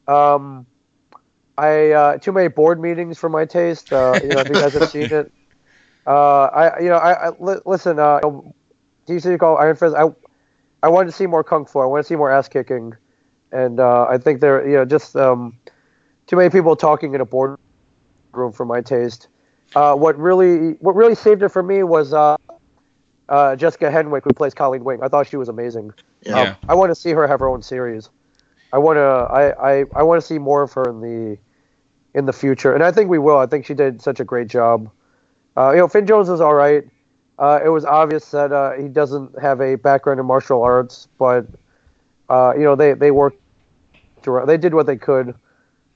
[0.07, 0.65] Um,
[1.57, 3.91] I uh, too many board meetings for my taste.
[3.91, 5.31] Uh, you know, if you guys have seen it.
[6.07, 7.99] Uh, I you know I, I li- listen.
[7.99, 8.19] Uh,
[9.07, 9.95] DC called Iron Fist.
[9.95, 10.09] I
[10.85, 11.79] I wanted to see more kung fu.
[11.79, 12.93] I want to see more ass kicking,
[13.51, 15.57] and uh, I think there you know just um,
[16.27, 17.57] too many people talking in a boardroom
[18.53, 19.27] for my taste.
[19.75, 22.37] Uh, what really what really saved it for me was uh,
[23.29, 24.99] uh, Jessica Henwick, who plays Colleen Wing.
[25.01, 25.91] I thought she was amazing.
[26.21, 26.39] Yeah.
[26.39, 28.11] Um, I want to see her have her own series.
[28.71, 31.39] I want to I, I, I want to see more of her in the
[32.13, 33.39] in the future, and I think we will.
[33.39, 34.91] I think she did such a great job.
[35.57, 36.83] Uh, you know, Finn Jones is all right.
[37.37, 41.45] Uh, it was obvious that uh, he doesn't have a background in martial arts, but
[42.29, 43.39] uh, you know they they worked
[44.45, 45.35] they did what they could,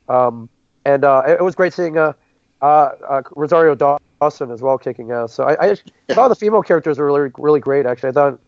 [0.09, 0.49] um,
[0.85, 2.13] and uh, it, was great seeing uh,
[2.61, 5.33] uh, Rosario Dawson as well kicking ass.
[5.33, 5.75] So I, I,
[6.13, 7.85] thought the female characters were really really great.
[7.85, 8.39] Actually, I thought a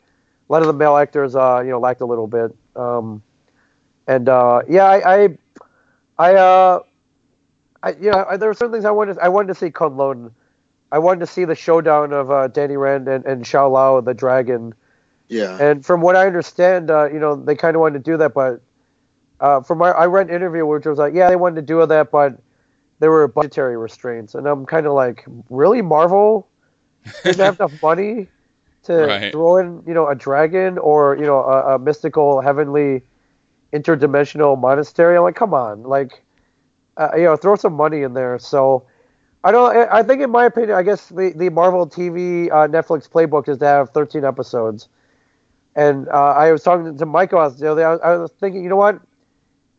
[0.52, 2.54] lot of the male actors you know lacked a little bit.
[2.76, 3.24] Um,
[4.08, 5.38] and yeah, I, I,
[6.20, 6.80] I,
[7.84, 9.18] I, you know, I, there were certain things I wanted.
[9.20, 10.32] I wanted to see Kunlun.
[10.92, 14.74] I wanted to see the showdown of uh, Danny Rand and, and Shou-Lao, the dragon.
[15.30, 15.58] Yeah.
[15.60, 18.34] And from what I understand, uh, you know, they kind of wanted to do that,
[18.34, 18.62] but
[19.40, 21.86] uh, from my, I read an interview which was like, yeah, they wanted to do
[21.86, 22.38] that, but
[23.00, 26.50] there were budgetary restraints, and I'm kind of like, really, Marvel
[27.24, 28.28] didn't have enough money
[28.84, 29.32] to Right.
[29.32, 33.02] throw in, you know, a dragon or you know, a, a mystical, heavenly,
[33.74, 35.16] interdimensional monastery.
[35.16, 36.24] I'm like, come on, like,
[36.98, 38.38] uh, you know, throw some money in there.
[38.40, 38.86] So.
[39.44, 39.76] I don't.
[39.76, 43.58] I think, in my opinion, I guess the, the Marvel TV uh, Netflix playbook is
[43.58, 44.88] to have 13 episodes.
[45.76, 47.86] And uh, I was talking to Michael the other day.
[47.86, 49.00] I was, thinking, you know what?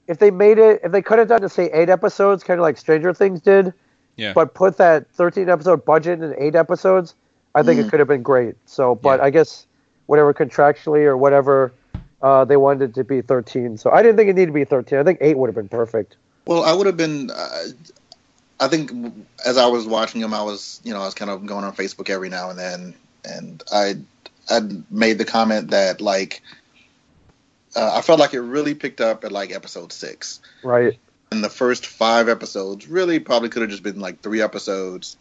[0.09, 2.63] If they made it, if they cut it down to say eight episodes, kind of
[2.63, 3.73] like Stranger Things did,
[4.17, 4.33] Yeah.
[4.33, 7.15] but put that 13 episode budget in eight episodes,
[7.55, 8.57] I think it could have been great.
[8.67, 9.27] So, but Yeah.
[9.27, 9.67] I guess
[10.07, 11.73] whatever contractually or whatever,
[12.23, 13.77] uh, they wanted it to be 13.
[13.77, 14.99] So I didn't think it needed to be 13.
[14.99, 16.17] I think eight would have been perfect.
[16.47, 17.31] Well, I would have been.
[17.31, 17.65] Uh,
[18.63, 18.93] I think
[19.45, 21.75] as I was watching him, I was, you know, I was kind of going on
[21.75, 22.95] Facebook every now and then,
[23.25, 23.97] and I,
[24.49, 26.43] I made the comment that like,
[27.75, 30.39] uh, I felt like it really picked up at like episode six.
[30.63, 30.97] Right.
[31.33, 35.17] And the first five episodes really probably could have just been like three episodes,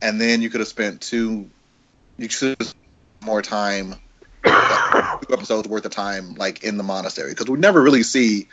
[0.00, 1.50] and then you could have spent two,
[2.16, 2.84] you should have spent
[3.20, 3.96] more time,
[4.42, 8.48] like, two episodes worth of time like in the monastery because we never really see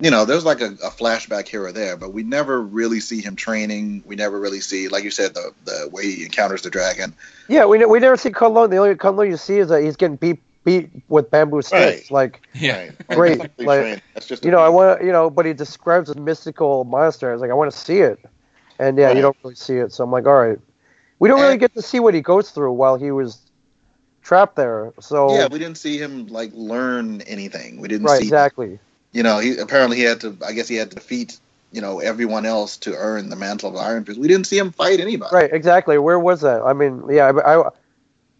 [0.00, 3.20] you know, there's like a, a flashback here or there, but we never really see
[3.20, 4.02] him training.
[4.06, 7.14] We never really see, like you said, the the way he encounters the dragon.
[7.48, 8.70] Yeah, we, we never see Kunlun.
[8.70, 12.10] The only Kunlun you see is that he's getting beat beat with bamboo sticks.
[12.10, 12.10] Right.
[12.10, 12.90] Like, Yeah.
[13.10, 14.02] Great, That's like, trained.
[14.14, 17.30] That's just you know, I want to, you know, but he describes a mystical monster.
[17.30, 18.18] I was like, I want to see it,
[18.78, 19.92] and yeah, you don't really see it.
[19.92, 20.58] So I'm like, all right,
[21.18, 23.38] we don't really get to see what he goes through while he was
[24.22, 24.92] trapped there.
[25.00, 27.80] So yeah, we didn't see him like learn anything.
[27.80, 28.78] We didn't right, see, exactly.
[29.12, 30.36] You know, he apparently he had to.
[30.46, 31.38] I guess he had to defeat,
[31.72, 34.18] you know, everyone else to earn the mantle of Iron Fist.
[34.20, 35.34] We didn't see him fight anybody.
[35.34, 35.98] Right, exactly.
[35.98, 36.62] Where was that?
[36.62, 37.68] I mean, yeah, I, I,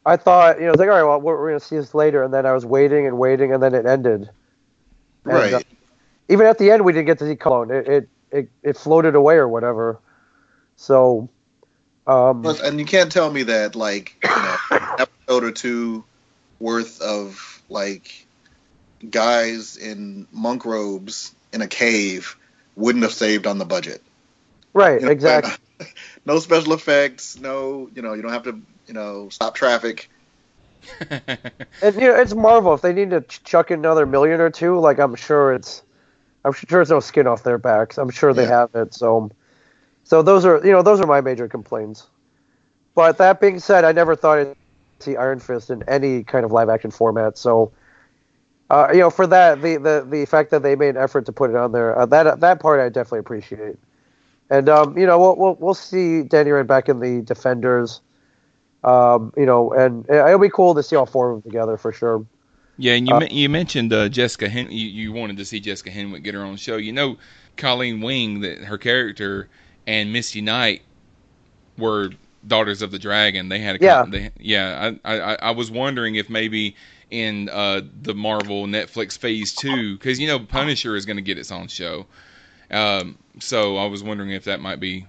[0.07, 1.95] I thought, you know, I was like, all right, well, we're, we're gonna see this
[1.95, 4.31] later, and then I was waiting and waiting, and then it ended.
[5.25, 5.53] And, Right.
[5.55, 5.61] uh,
[6.29, 7.71] even at the end, we didn't get to see Kunlun.
[7.73, 9.99] It it, it, it floated away or whatever.
[10.77, 11.29] So,
[12.07, 14.57] Um, and you can't tell me that like you know
[14.99, 16.05] episode or two
[16.61, 18.27] worth of like
[19.09, 22.37] guys in monk robes in a cave
[22.77, 24.03] wouldn't have saved on the budget.
[24.75, 25.53] Right, You know, exactly.
[26.27, 27.37] no special effects.
[27.39, 30.11] No, you know, you don't have to, you know, stop traffic.
[31.83, 32.75] And you know, it's Marvel.
[32.75, 35.83] If they need to chuck in another million or two, like I'm sure it's,
[36.45, 37.99] I'm sure there's no skin off their backs.
[37.99, 38.47] I'm sure they Yeah.
[38.47, 38.95] have it.
[38.95, 39.31] So,
[40.05, 42.09] so those are you know those are my major complaints.
[42.95, 46.53] But that being said, I never thought I'd see Iron Fist in any kind of
[46.53, 47.39] live action format.
[47.39, 47.73] So,
[48.71, 51.33] uh, you know, for that, the, the the fact that they made an effort to
[51.33, 53.77] put it on there, uh, that that part I definitely appreciate.
[54.49, 58.01] And um, you know, we'll we'll, we'll see Danny Rand back in the Defenders.
[58.83, 61.93] Um, you know, and it'll be cool to see all four of them together for
[61.93, 62.25] sure.
[62.79, 65.91] Yeah, and you Uh, you mentioned uh, Jessica Hen- you, you wanted to see Jessica
[65.91, 66.79] Henwick get her own show.
[66.79, 67.19] You know,
[67.59, 69.49] Colleen Wing, that her character,
[69.87, 70.81] and Misty Knight
[71.77, 72.13] were
[72.47, 73.51] daughters of the dragon.
[73.51, 74.05] They had a Yeah.
[74.09, 74.93] They, yeah.
[75.05, 76.75] I, I I was wondering if maybe
[77.11, 81.39] in uh, the Marvel Netflix Phase Two, because you know Punisher is going to get
[81.39, 82.07] its own show.
[82.71, 85.07] Um, so I was wondering if that might be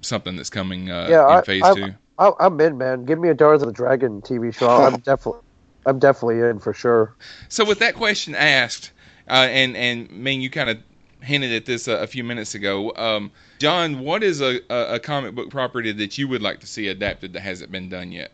[0.00, 1.94] something that's coming uh, Yeah, in I- Phase I- Two.
[2.18, 3.04] I, I'm in, man.
[3.04, 4.68] Give me a Daughters of the Dragon TV show.
[4.68, 5.40] I'm definitely,
[5.86, 7.14] I'm definitely in for sure.
[7.48, 8.92] So with that question asked,
[9.28, 10.78] uh, and and Ming, you kind of
[11.22, 12.92] hinted at this a, a few minutes ago.
[12.94, 16.66] Um, John, what is a, a, a comic book property that you would like to
[16.66, 18.30] see adapted that hasn't been done yet?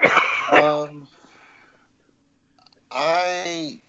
[0.52, 1.08] Um,
[2.90, 3.80] I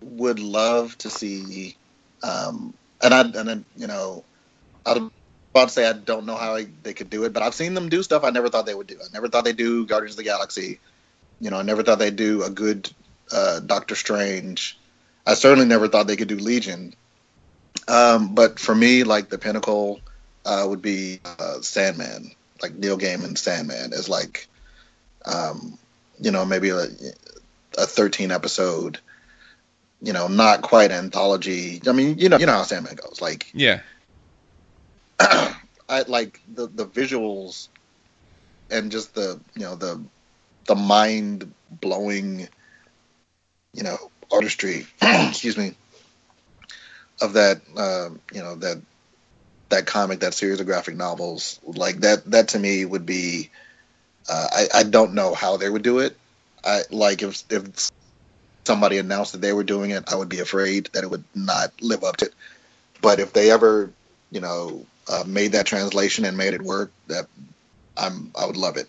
[0.00, 1.76] would love to see,
[2.22, 4.24] um, and I and then you know,
[4.86, 5.10] I was
[5.50, 7.74] about to say I don't know how I, they could do it, but I've seen
[7.74, 8.96] them do stuff I never thought they would do.
[8.98, 10.80] I never thought they'd do Guardians of the Galaxy.
[11.40, 12.90] You know, I never thought they'd do a good
[13.30, 14.78] uh, Doctor Strange.
[15.26, 16.94] I certainly never thought they could do Legion.
[17.88, 20.00] Um, but for me, like the pinnacle
[20.46, 22.30] uh, would be uh, Sandman,
[22.62, 24.48] like Neil Gaiman's Sandman, is like,
[25.26, 25.78] um,
[26.20, 26.82] you know, maybe a,
[27.78, 28.98] a 13 episode,
[30.00, 31.80] you know, not quite anthology.
[31.86, 33.20] I mean, you know, you know how Sandman goes.
[33.20, 33.80] Like, Yeah,
[35.20, 37.68] I like the the visuals
[38.70, 40.02] and just the you know the
[40.66, 42.48] the mind blowing,
[43.72, 43.96] you know,
[44.32, 44.86] artistry.
[45.02, 45.74] excuse me.
[47.18, 48.82] Of that, um, you know that
[49.70, 52.30] that comic, that series of graphic novels, like that.
[52.30, 53.50] That to me would be.
[54.28, 56.16] Uh, I I don't know how they would do it.
[56.64, 57.90] I like if if
[58.66, 61.70] somebody announced that they were doing it, I would be afraid that it would not
[61.80, 62.34] live up to it.
[63.00, 63.90] But if they ever,
[64.30, 67.26] you know, uh, made that translation and made it work, that
[67.96, 68.88] I'm I would love it.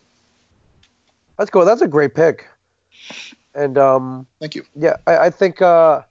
[1.38, 1.65] That's cool.
[1.65, 2.47] That's a great pick.
[3.53, 4.65] And um, Thank you.
[4.75, 6.03] yeah, I, I think uh,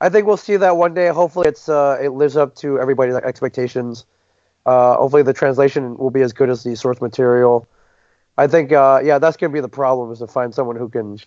[0.00, 1.08] I think we'll see that one day.
[1.08, 4.04] Hopefully, it's uh, it lives up to everybody's expectations.
[4.64, 7.66] Uh, hopefully, the translation will be as good as the source material.
[8.36, 11.18] I think, uh, yeah, that's gonna be the problem is to find someone who can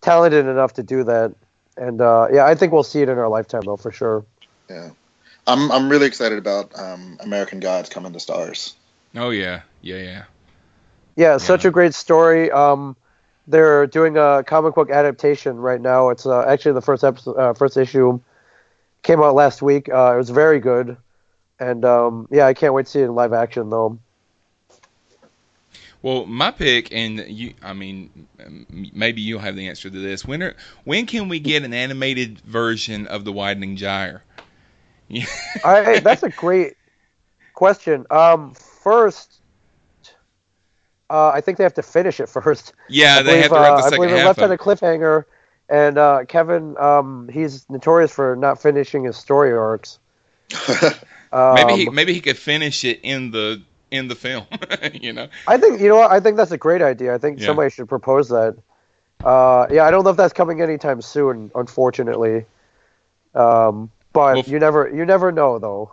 [0.00, 1.34] talented enough to do that.
[1.76, 4.24] And uh, yeah, I think we'll see it in our lifetime though, for sure.
[4.70, 4.90] Yeah,
[5.46, 8.74] I'm I'm really excited about um, American Gods coming to Starz.
[9.16, 10.24] Oh yeah, yeah, yeah.
[11.16, 12.50] Yeah, such a great story.
[12.50, 12.96] Um,
[13.46, 16.08] they're doing a comic book adaptation right now.
[16.08, 18.20] It's uh, actually the first episode, uh, first issue
[19.02, 19.88] came out last week.
[19.88, 20.96] Uh, it was very good,
[21.60, 23.98] and um, yeah, I can't wait to see it in live action though.
[26.04, 28.28] Well, my pick, and you, I mean,
[28.92, 30.22] maybe you'll have the answer to this.
[30.22, 34.22] When are, when can we get an animated version of the Widening Gyre?
[35.64, 36.74] I, that's a great
[37.54, 38.04] question.
[38.10, 39.40] Um, first,
[41.08, 42.74] uh, I think they have to finish it first.
[42.90, 44.40] Yeah, I they have to believe, write uh, the I second believe it half left
[44.40, 45.24] on a cliffhanger,
[45.70, 49.98] and uh, Kevin, um, he's notorious for not finishing his story arcs.
[51.32, 53.62] Um, maybe he maybe he could finish it in the
[53.94, 54.46] in the film.
[54.92, 55.28] you know.
[55.46, 57.14] I think you know what I think that's a great idea.
[57.14, 57.46] I think Yeah.
[57.46, 58.56] somebody should propose that.
[59.24, 62.44] Uh, yeah, I don't know if that's coming anytime soon, unfortunately.
[63.34, 65.90] Um, but Well, you never you never know though.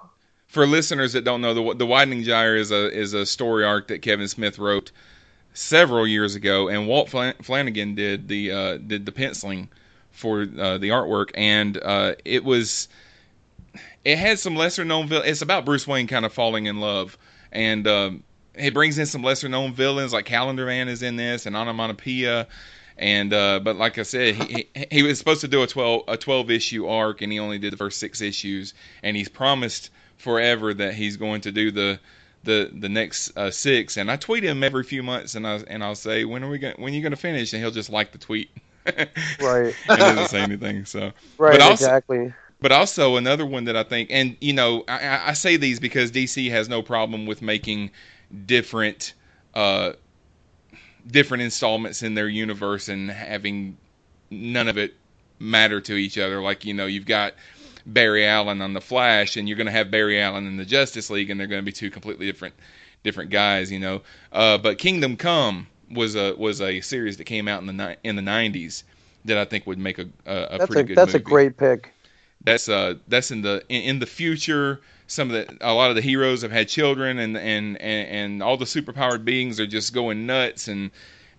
[0.48, 3.88] For listeners that don't know, the the Widening Gyre is a is a story arc
[3.88, 4.92] that Kevin Smith wrote
[5.54, 9.70] several years ago, and Walt Flan- Flanagan did the uh, did the penciling
[10.12, 12.90] for uh, the artwork, and uh, it was
[14.04, 17.18] it had some lesser known It's about Bruce Wayne kind of falling in love,
[17.52, 18.24] and um,
[18.56, 22.48] it brings in some lesser known villains like Calendar Man is in this, and Onomatopoeia.
[22.98, 26.04] And uh, but like I said, he, he he was supposed to do a twelve
[26.08, 28.74] a twelve issue arc, and he only did the first six issues.
[29.02, 32.00] And he's promised forever that he's going to do the
[32.44, 33.98] the the next uh, six.
[33.98, 36.60] And I tweet him every few months, and I and I'll say when are we
[36.60, 38.50] going when are you going to finish, and he'll just like the tweet.
[39.40, 39.76] Right.
[39.88, 40.86] and doesn't say anything.
[40.86, 42.34] So Right, also, exactly.
[42.62, 46.12] But also another one that I think, and you know, I, I say these because
[46.12, 47.92] DC has no problem with making
[48.46, 49.14] different,
[49.56, 49.94] uh,
[51.08, 53.78] different installments in their universe and having
[54.30, 54.94] none of it
[55.40, 56.40] matter to each other.
[56.40, 57.34] Like you know, you've got
[57.86, 61.10] Barry Allen on the Flash, and you're going to have Barry Allen in the Justice
[61.10, 62.54] League, and they're going to be two completely different
[63.04, 63.72] different guys.
[63.72, 64.02] You know,
[64.32, 68.16] uh, but Kingdom Come was a was a series that came out in the in
[68.16, 68.84] the 90s
[69.26, 70.98] that I think would make a a, a that's pretty a, good.
[70.98, 71.24] That's movie.
[71.24, 71.94] a great pick.
[72.44, 74.82] That's uh that's in the in, in the future.
[75.08, 78.44] Some of the a lot of the heroes have had children, and and and, and
[78.44, 80.92] all the superpowered beings are just going nuts and.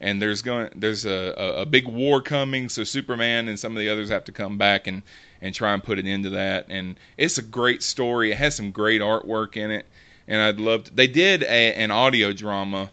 [0.04, 3.78] And there's going there's a, a, a big war coming, so Superman and some of
[3.78, 5.04] the others have to come back and,
[5.40, 6.66] and try and put an end to that.
[6.70, 8.32] And it's a great story.
[8.32, 9.86] It has some great artwork in it,
[10.26, 10.82] and I'd love.
[10.84, 12.90] To, they did a, an audio drama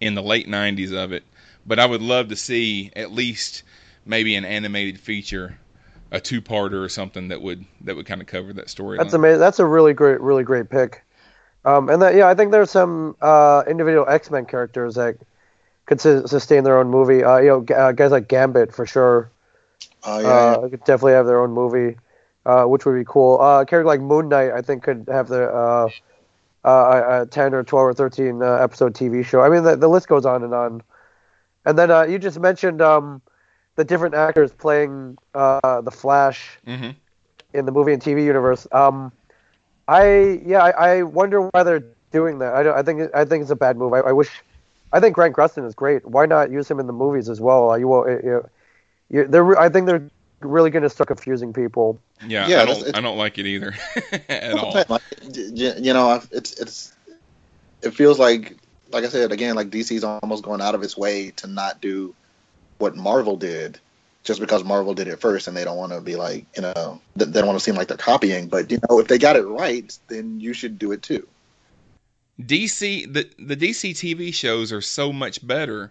[0.00, 1.24] in the late '90s of it,
[1.66, 3.64] but I would love to see at least
[4.06, 5.58] maybe an animated feature,
[6.10, 8.98] a two-parter or something that would that would kind of cover that story.
[8.98, 9.40] That's amazing.
[9.40, 11.04] That's a really great, really great pick.
[11.64, 15.16] Um, and that, yeah, I think there's some uh, individual X Men characters that
[15.86, 17.24] could su- sustain their own movie.
[17.24, 19.30] Uh, you know, uh, guys like Gambit for sure.
[20.04, 20.68] Oh yeah, uh, yeah.
[20.68, 21.98] could definitely have their own movie,
[22.46, 23.40] uh, which would be cool.
[23.40, 25.88] Uh, a character like Moon Knight, I think, could have the uh,
[26.64, 29.42] uh, a ten or twelve or thirteen uh, episode TV show.
[29.42, 30.82] I mean, the, the list goes on and on.
[31.64, 33.20] And then uh, you just mentioned um,
[33.78, 36.90] the different actors playing uh, the Flash hmm
[37.54, 38.66] in the movie and TV universe.
[38.72, 39.10] Um,
[39.86, 42.52] I yeah, I, I wonder why they're doing that.
[42.54, 43.94] I I think I think it's a bad move.
[43.94, 44.28] I, I wish.
[44.92, 46.04] I think Grant Gustin is great.
[46.06, 47.70] Why not use him in the movies as well?
[47.70, 48.06] Uh, you will.
[48.08, 48.48] You,
[49.10, 49.58] you, they're.
[49.58, 50.08] I think they're
[50.40, 52.00] really going to start confusing people.
[52.26, 53.74] Yeah, Yeah, I don't it's- I don't like it either
[54.28, 54.74] at all.
[54.88, 56.92] like, you know, it's it's
[57.82, 58.56] it feels like
[58.90, 62.14] like I said again, like DC's almost going out of its way to not do
[62.78, 63.78] what Marvel did,
[64.24, 67.00] just because Marvel did it first, and they don't want to be like you know
[67.16, 68.48] they they don't want to seem like they're copying.
[68.48, 71.26] But you know, if they got it right, then you should do it too.
[72.40, 75.90] DC the the DC TV shows are so much better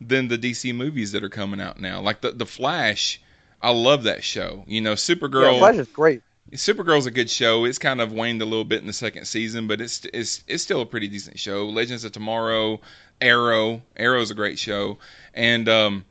[0.00, 2.00] than the DC movies that are coming out now.
[2.00, 3.20] Like the the Flash,
[3.62, 4.64] I love that show.
[4.66, 5.58] You know, Yeah, Supergirl.
[5.58, 6.22] Flash is great.
[6.52, 7.64] Supergirl's a good show.
[7.64, 10.62] It's kind of waned a little bit in the second season, but it's it's it's
[10.62, 11.66] still a pretty decent show.
[11.66, 12.80] Legends of Tomorrow,
[13.20, 14.98] Arrow, Arrow's a great show,
[15.34, 16.04] and um,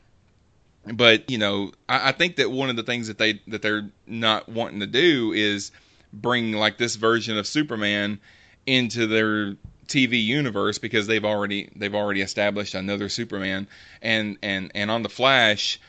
[0.93, 3.89] but you know, I, I think that one of the things that they that they're
[4.05, 5.71] not wanting to do is
[6.11, 8.19] bring like this version of Superman
[8.65, 9.55] into their
[9.87, 13.67] TV universe because they've already they've already established another Superman,
[14.01, 15.79] and and and on the Flash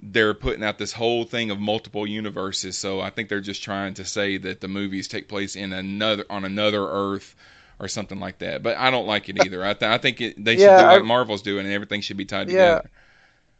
[0.00, 2.78] they're putting out this whole thing of multiple universes.
[2.78, 6.24] So I think they're just trying to say that the movies take place in another
[6.30, 7.34] on another Earth
[7.80, 8.62] or something like that.
[8.62, 9.64] But I don't like it either.
[9.64, 12.00] I, th- I think it, they should Yeah, do like I- Marvel's doing, and everything
[12.00, 12.80] should be tied Yeah.
[12.80, 12.90] together.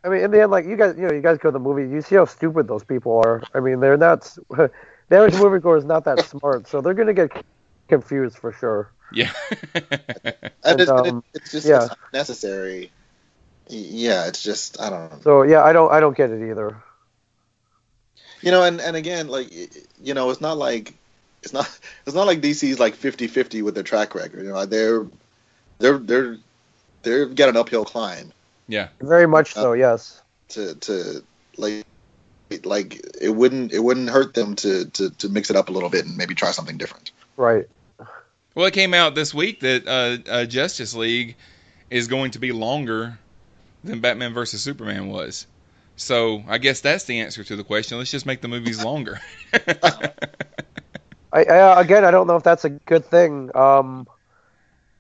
[0.04, 1.58] I mean, in the end, like you guys, you know, you guys go to the
[1.58, 3.42] movie, you see how stupid those people are.
[3.54, 4.22] I mean, they're not.
[4.24, 4.38] s-
[5.10, 7.30] The average moviegoer is not that smart, so they're gonna get
[7.88, 8.92] confused for sure.
[9.10, 9.32] Yeah.
[10.64, 11.86] And And, it's, um, it's just yeah.
[11.86, 12.92] it's unnecessary.
[13.70, 15.18] Y- Yeah, it's just I don't know.
[15.22, 16.76] So yeah, I don't, I don't get it either.
[18.40, 19.50] You know, and, and again, like
[20.00, 20.94] you know, it's not like
[21.42, 21.66] it's not
[22.06, 24.44] it's not like DC's like 50-50 with their track record.
[24.44, 25.06] You know, they're
[25.78, 26.38] they're they're
[27.02, 28.32] they've got an uphill climb
[28.68, 28.88] yeah.
[29.00, 29.72] Very much so.
[29.72, 30.22] Yes.
[30.50, 31.24] to to
[31.56, 31.84] like
[32.64, 35.88] like it wouldn't it wouldn't hurt them to to to mix it up a little
[35.88, 37.10] bit and maybe try something different.
[37.36, 37.66] Right.
[38.54, 41.36] Well, it came out this week that uh, uh, Justice League
[41.90, 43.18] is going to be longer
[43.84, 45.46] than Batman versus Superman was.
[45.96, 47.98] So I guess that's the answer to the question.
[47.98, 49.20] Let's just make the movies longer.
[51.32, 53.50] I, I again, I don't know if that's a good thing.
[53.56, 54.06] Um,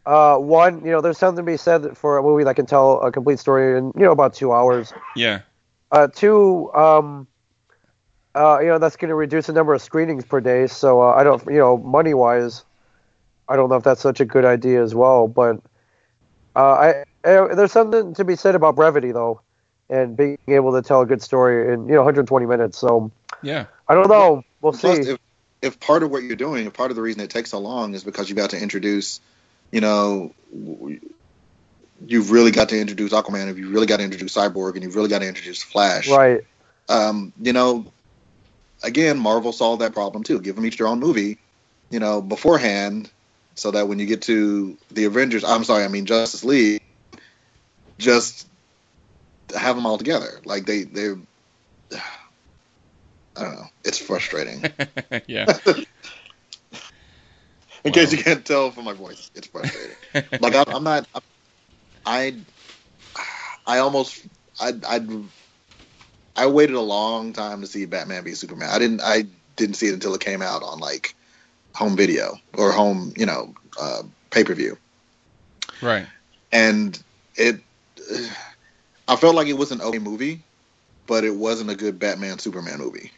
[0.04, 3.00] uh, one, you know, there's something to be said for a movie that can tell
[3.02, 4.92] a complete story in you know about two hours.
[5.14, 5.40] yeah.
[5.90, 7.26] Uh, two, um,
[8.34, 10.66] uh, you know, that's going to reduce the number of screenings per day.
[10.66, 12.64] So uh, I don't, you know, money wise,
[13.48, 15.28] I don't know if that's such a good idea as well.
[15.28, 15.56] But
[16.54, 17.17] uh, I, I,
[17.54, 19.40] there's something to be said about brevity though,
[19.88, 22.78] and being able to tell a good story in you know 120 minutes.
[22.78, 23.10] So
[23.42, 23.66] Yeah.
[23.88, 24.44] I don't know.
[24.60, 25.12] We'll Plus, see.
[25.12, 25.18] if
[25.62, 27.94] if part of what you're doing, if part of the reason it takes so long
[27.94, 29.20] is because you've got to introduce,
[29.72, 30.32] you know,
[32.06, 34.94] you've really got to introduce Aquaman, if you've really got to introduce Cyborg, and you've
[34.94, 36.08] really got to introduce Flash.
[36.08, 36.42] Right.
[36.88, 37.86] Um, you know,
[38.82, 40.40] again, Marvel solved that problem too.
[40.40, 41.38] Give them each their own movie,
[41.90, 43.10] you know, beforehand,
[43.54, 46.82] so that when you get to the Avengers, I'm sorry, I mean Justice League,
[47.98, 48.48] just
[49.54, 50.40] have them all together.
[50.44, 51.14] Like they they.
[53.36, 53.66] I don't know.
[53.84, 54.64] It's frustrating.
[55.28, 55.46] yeah.
[57.84, 59.96] In case you can't tell from my voice, it's frustrating.
[60.40, 61.06] like I, I'm not.
[62.04, 62.36] I
[63.66, 64.26] I almost
[64.60, 65.00] I I
[66.34, 68.70] I waited a long time to see Batman v Superman.
[68.72, 69.00] I didn't.
[69.02, 69.26] I
[69.56, 71.14] didn't see it until it came out on like
[71.74, 74.76] home video or home, you know, uh, pay per view.
[75.80, 76.06] Right.
[76.50, 77.00] And
[77.36, 77.60] it,
[79.08, 80.42] I felt like it was an okay movie,
[81.06, 83.12] but it wasn't a good Batman Superman movie.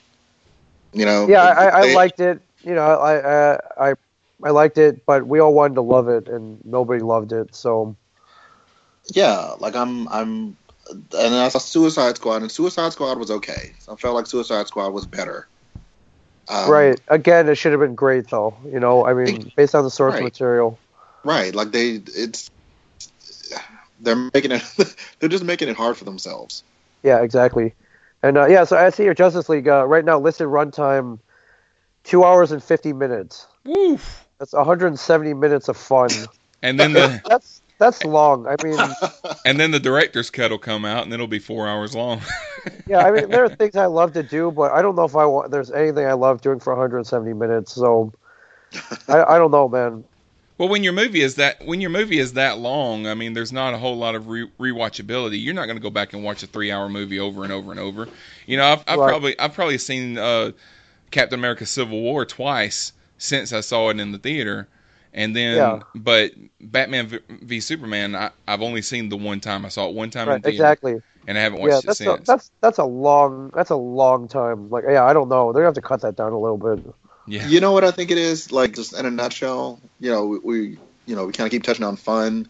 [0.93, 1.29] You know.
[1.29, 2.41] Yeah, I, I liked it.
[2.63, 3.95] You know, I, I I
[4.43, 7.55] I liked it, but we all wanted to love it, and nobody loved it.
[7.55, 7.97] So.
[9.13, 10.57] Yeah, like I'm I'm
[10.91, 13.73] and I saw Suicide Squad, and Suicide Squad was okay.
[13.79, 15.47] So I felt like Suicide Squad was better.
[16.49, 17.01] Um, right.
[17.09, 18.57] Again, it should have been great, though.
[18.71, 20.23] You know, I mean, based on the source right.
[20.23, 20.79] material.
[21.23, 21.55] Right.
[21.55, 22.51] Like they, it's
[24.01, 24.63] they're making it.
[25.19, 26.63] they're just making it hard for themselves.
[27.03, 27.23] Yeah.
[27.23, 27.75] Exactly.
[28.23, 31.19] And uh, yeah, so I see your Justice League uh, right now listed runtime
[32.05, 33.47] two hours and fifty minutes.
[33.65, 34.27] Woof.
[34.39, 36.11] That's 170 minutes of fun.
[36.63, 38.47] And then the that's that's long.
[38.47, 38.79] I mean,
[39.47, 42.21] and then the director's cut will come out, and it'll be four hours long.
[42.87, 45.17] yeah, I mean, there are things I love to do, but I don't know if
[45.17, 45.51] I want.
[45.51, 47.73] There's anything I love doing for 170 minutes.
[47.73, 48.13] So,
[49.09, 50.05] I, I don't know, man.
[50.61, 53.51] Well, when your movie is that when your movie is that long, I mean, there's
[53.51, 55.43] not a whole lot of re- rewatchability.
[55.43, 57.81] You're not going to go back and watch a three-hour movie over and over and
[57.81, 58.09] over.
[58.45, 59.09] You know, I've, I've right.
[59.09, 60.53] probably I've probably seen uh,
[61.11, 64.69] Captain America: Civil War twice since I saw it in the theater
[65.13, 65.81] and then, yeah.
[65.95, 69.65] but Batman v, v Superman, I, have only seen the one time.
[69.65, 72.01] I saw it one time right, in theater, exactly, and I haven't watched yeah, that's
[72.01, 72.21] it since.
[72.29, 74.71] A, that's that's a long that's a long time.
[74.71, 75.53] Like, yeah, I don't know.
[75.53, 76.95] They're gonna have to cut that down a little bit.
[77.31, 77.47] Yeah.
[77.47, 78.51] You know what I think it is?
[78.51, 81.63] Like, just in a nutshell, you know, we, we you know we kind of keep
[81.63, 82.49] touching on fun,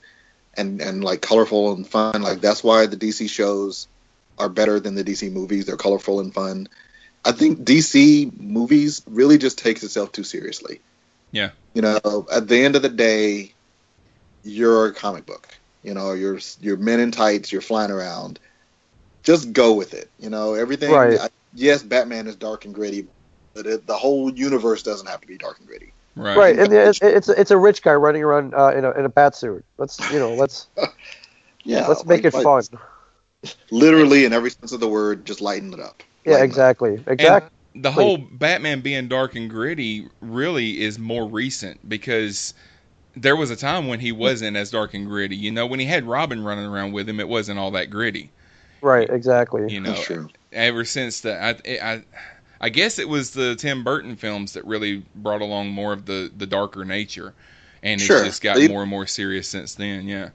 [0.54, 2.22] and and like colorful and fun.
[2.22, 3.88] Like that's why the DC shows
[4.38, 5.66] are better than the DC movies.
[5.66, 6.68] They're colorful and fun.
[7.24, 10.80] I think DC movies really just takes itself too seriously.
[11.30, 11.50] Yeah.
[11.74, 13.52] You know, at the end of the day,
[14.42, 15.48] you're a comic book.
[15.82, 17.52] You know, you're you're men in tights.
[17.52, 18.38] You're flying around.
[19.22, 20.10] Just go with it.
[20.18, 20.90] You know, everything.
[20.90, 21.20] Right.
[21.20, 23.06] I, yes, Batman is dark and gritty,
[23.62, 25.92] but it, the whole universe doesn't have to be dark and gritty.
[26.16, 26.36] Right.
[26.36, 26.58] Right.
[26.58, 29.36] And it's it's it's a rich guy running around uh, in a in a bat
[29.36, 29.64] suit.
[29.76, 30.66] Let's you know let's
[31.64, 32.62] yeah let's make like, it fun.
[33.70, 36.02] Literally, in every sense of the word, just lighten it up.
[36.24, 36.42] Yeah.
[36.42, 37.02] Exactly.
[37.06, 42.52] Exactly the whole Batman being dark and gritty really is more recent because
[43.14, 45.36] there was a time when he wasn't as dark and gritty.
[45.36, 48.30] You know, when he had Robin running around with him, it wasn't all that gritty.
[48.80, 49.08] Right.
[49.08, 49.72] Exactly.
[49.72, 51.50] You know, ever since the I,
[51.80, 52.02] I
[52.60, 56.30] I guess it was the Tim Burton films that really brought along more of the
[56.36, 57.34] the darker nature,
[57.82, 58.18] and sure.
[58.18, 60.06] it's just got more and more serious since then.
[60.06, 60.30] Yeah.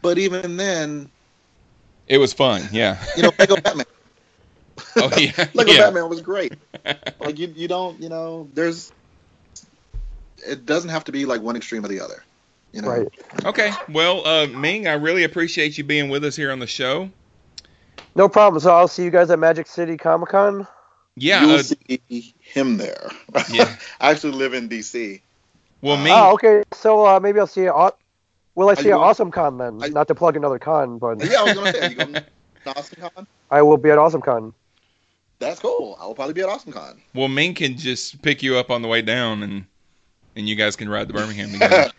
[0.00, 1.10] But even then,
[2.08, 2.68] it was fun.
[2.72, 3.02] Yeah.
[3.16, 3.86] You know, Lego Batman
[4.96, 5.78] Oh yeah, Lego yeah.
[5.78, 6.54] Batman was great.
[7.20, 8.92] like you, you don't, you know, there's,
[10.46, 12.24] it doesn't have to be like one extreme or the other.
[12.72, 12.88] You know.
[12.88, 13.08] Right.
[13.44, 13.70] Okay.
[13.90, 17.10] Well, uh, Ming, I really appreciate you being with us here on the show.
[18.14, 18.60] No problem.
[18.60, 20.66] So I'll see you guys at Magic City Comic Con.
[21.16, 21.42] Yeah.
[21.44, 23.10] You'll uh, see him there.
[23.50, 23.76] Yeah.
[24.00, 25.20] I actually live in DC.
[25.80, 26.10] Well, me.
[26.12, 26.62] Oh, okay.
[26.72, 27.76] So uh, maybe I'll see you.
[27.76, 27.96] At,
[28.54, 29.82] will I see you at going- Awesome Con then?
[29.82, 32.12] I- Not to plug another con, but Yeah, I was gonna say, are you going
[32.14, 32.24] to
[32.66, 33.26] Awesome Con?
[33.50, 34.54] I will be at Awesome Con.
[35.38, 35.98] That's cool.
[36.00, 37.00] I will probably be at Awesome Con.
[37.14, 39.64] Well, Ming can just pick you up on the way down, and
[40.36, 41.90] and you guys can ride to Birmingham together.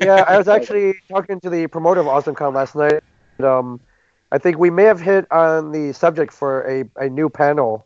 [0.00, 3.02] yeah, I was actually talking to the promoter of Awesome Con last night.
[3.38, 3.80] And, um,
[4.32, 7.84] I think we may have hit on the subject for a, a new panel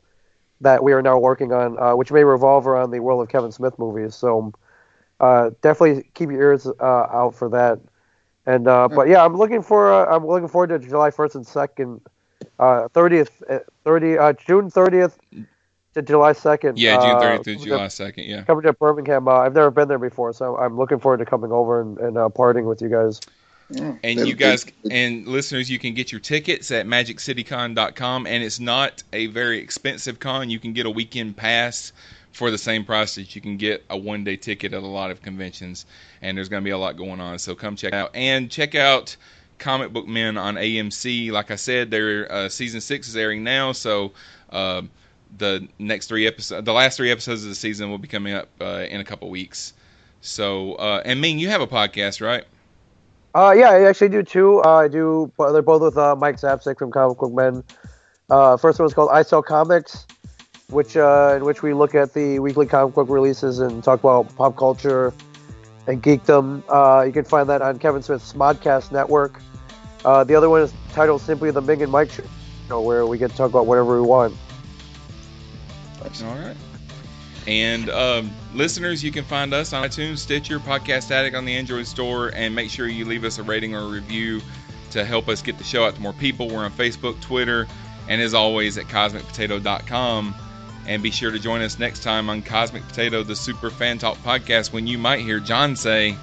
[0.61, 3.53] that we are now working on, uh, which may revolve around the world of Kevin
[3.53, 4.15] Smith movies.
[4.15, 4.53] So
[5.19, 7.81] uh, definitely keep your ears uh, out for that.
[8.47, 11.45] And uh, but yeah, I'm looking for uh, I'm looking forward to July 1st and
[11.47, 12.01] 2nd,
[12.59, 15.19] uh, 30th, 30 uh, June 30th
[15.95, 16.75] to July 2nd.
[16.77, 18.27] yeah, June uh, 30th through July 2nd.
[18.27, 18.43] Yeah.
[18.43, 19.29] Coming to Birmingham.
[19.29, 22.17] Uh, I've never been there before, so I'm looking forward to coming over and, and
[22.17, 23.21] uh, partying with you guys.
[24.03, 29.03] And you guys and listeners, you can get your tickets at magiccitycon.com, and it's not
[29.13, 30.51] a very expensive con.
[30.51, 31.93] You can get a weekend pass
[32.33, 35.11] for the same price that you can get a one day ticket at a lot
[35.11, 35.87] of conventions.
[36.23, 38.75] And there's going to be a lot going on, so come check out and check
[38.75, 39.17] out
[39.59, 41.31] Comic Book Men on AMC.
[41.31, 44.13] Like I said, their uh, season six is airing now, so.
[44.51, 44.83] Uh,
[45.39, 48.49] the next three episodes, the last three episodes of the season will be coming up
[48.61, 49.73] uh, in a couple weeks.
[50.21, 52.45] So, uh, and Ming, you have a podcast, right?
[53.35, 54.63] Uh, yeah, I actually do too.
[54.65, 55.33] Uh, I do.
[55.39, 57.63] They're both with uh, Mike Zapcic from Comic Book Men.
[58.29, 60.07] Uh, first one is called I Sell Comics,
[60.69, 64.35] which uh, in which we look at the weekly comic book releases and talk about
[64.37, 65.13] pop culture
[65.87, 66.63] and geekdom.
[66.69, 69.41] Uh, you can find that on Kevin Smith's Smodcast Network.
[70.05, 73.31] Uh, the other one is titled simply The Ming and Mike Show, where we get
[73.31, 74.35] to talk about whatever we want.
[76.23, 76.57] All right.
[77.47, 81.87] And um, listeners, you can find us on iTunes, Stitcher, Podcast Addict on the Android
[81.87, 84.41] store, and make sure you leave us a rating or a review
[84.91, 86.49] to help us get the show out to more people.
[86.49, 87.67] We're on Facebook, Twitter,
[88.09, 90.35] and as always at cosmicpotato.com.
[90.87, 94.19] And be sure to join us next time on Cosmic Potato, the Super Fan Talk
[94.19, 96.17] podcast, when you might hear John say,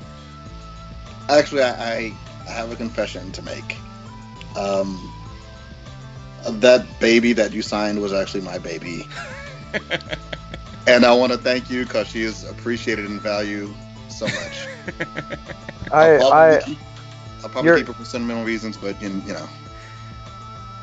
[1.29, 2.13] Actually, I,
[2.47, 3.77] I have a confession to make.
[4.55, 5.13] Um,
[6.49, 9.05] that baby that you signed was actually my baby.
[10.87, 13.73] and I want to thank you because she is appreciated and valued
[14.09, 14.67] so much.
[15.91, 16.77] I, I'll I, probably, keep,
[17.43, 19.47] I'll probably keep it for sentimental reasons, but you you know,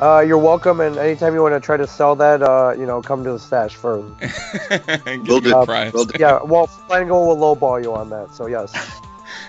[0.00, 0.80] uh, you're welcome.
[0.80, 3.38] And anytime you want to try to sell that, uh, you know, come to the
[3.38, 4.06] stash first.
[4.68, 5.52] Get a Will do.
[5.52, 5.92] good price.
[5.92, 6.06] Will.
[6.18, 8.32] Yeah, well, Flanagan will lowball you on that.
[8.32, 8.72] So yes.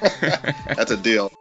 [0.75, 1.31] that's a deal.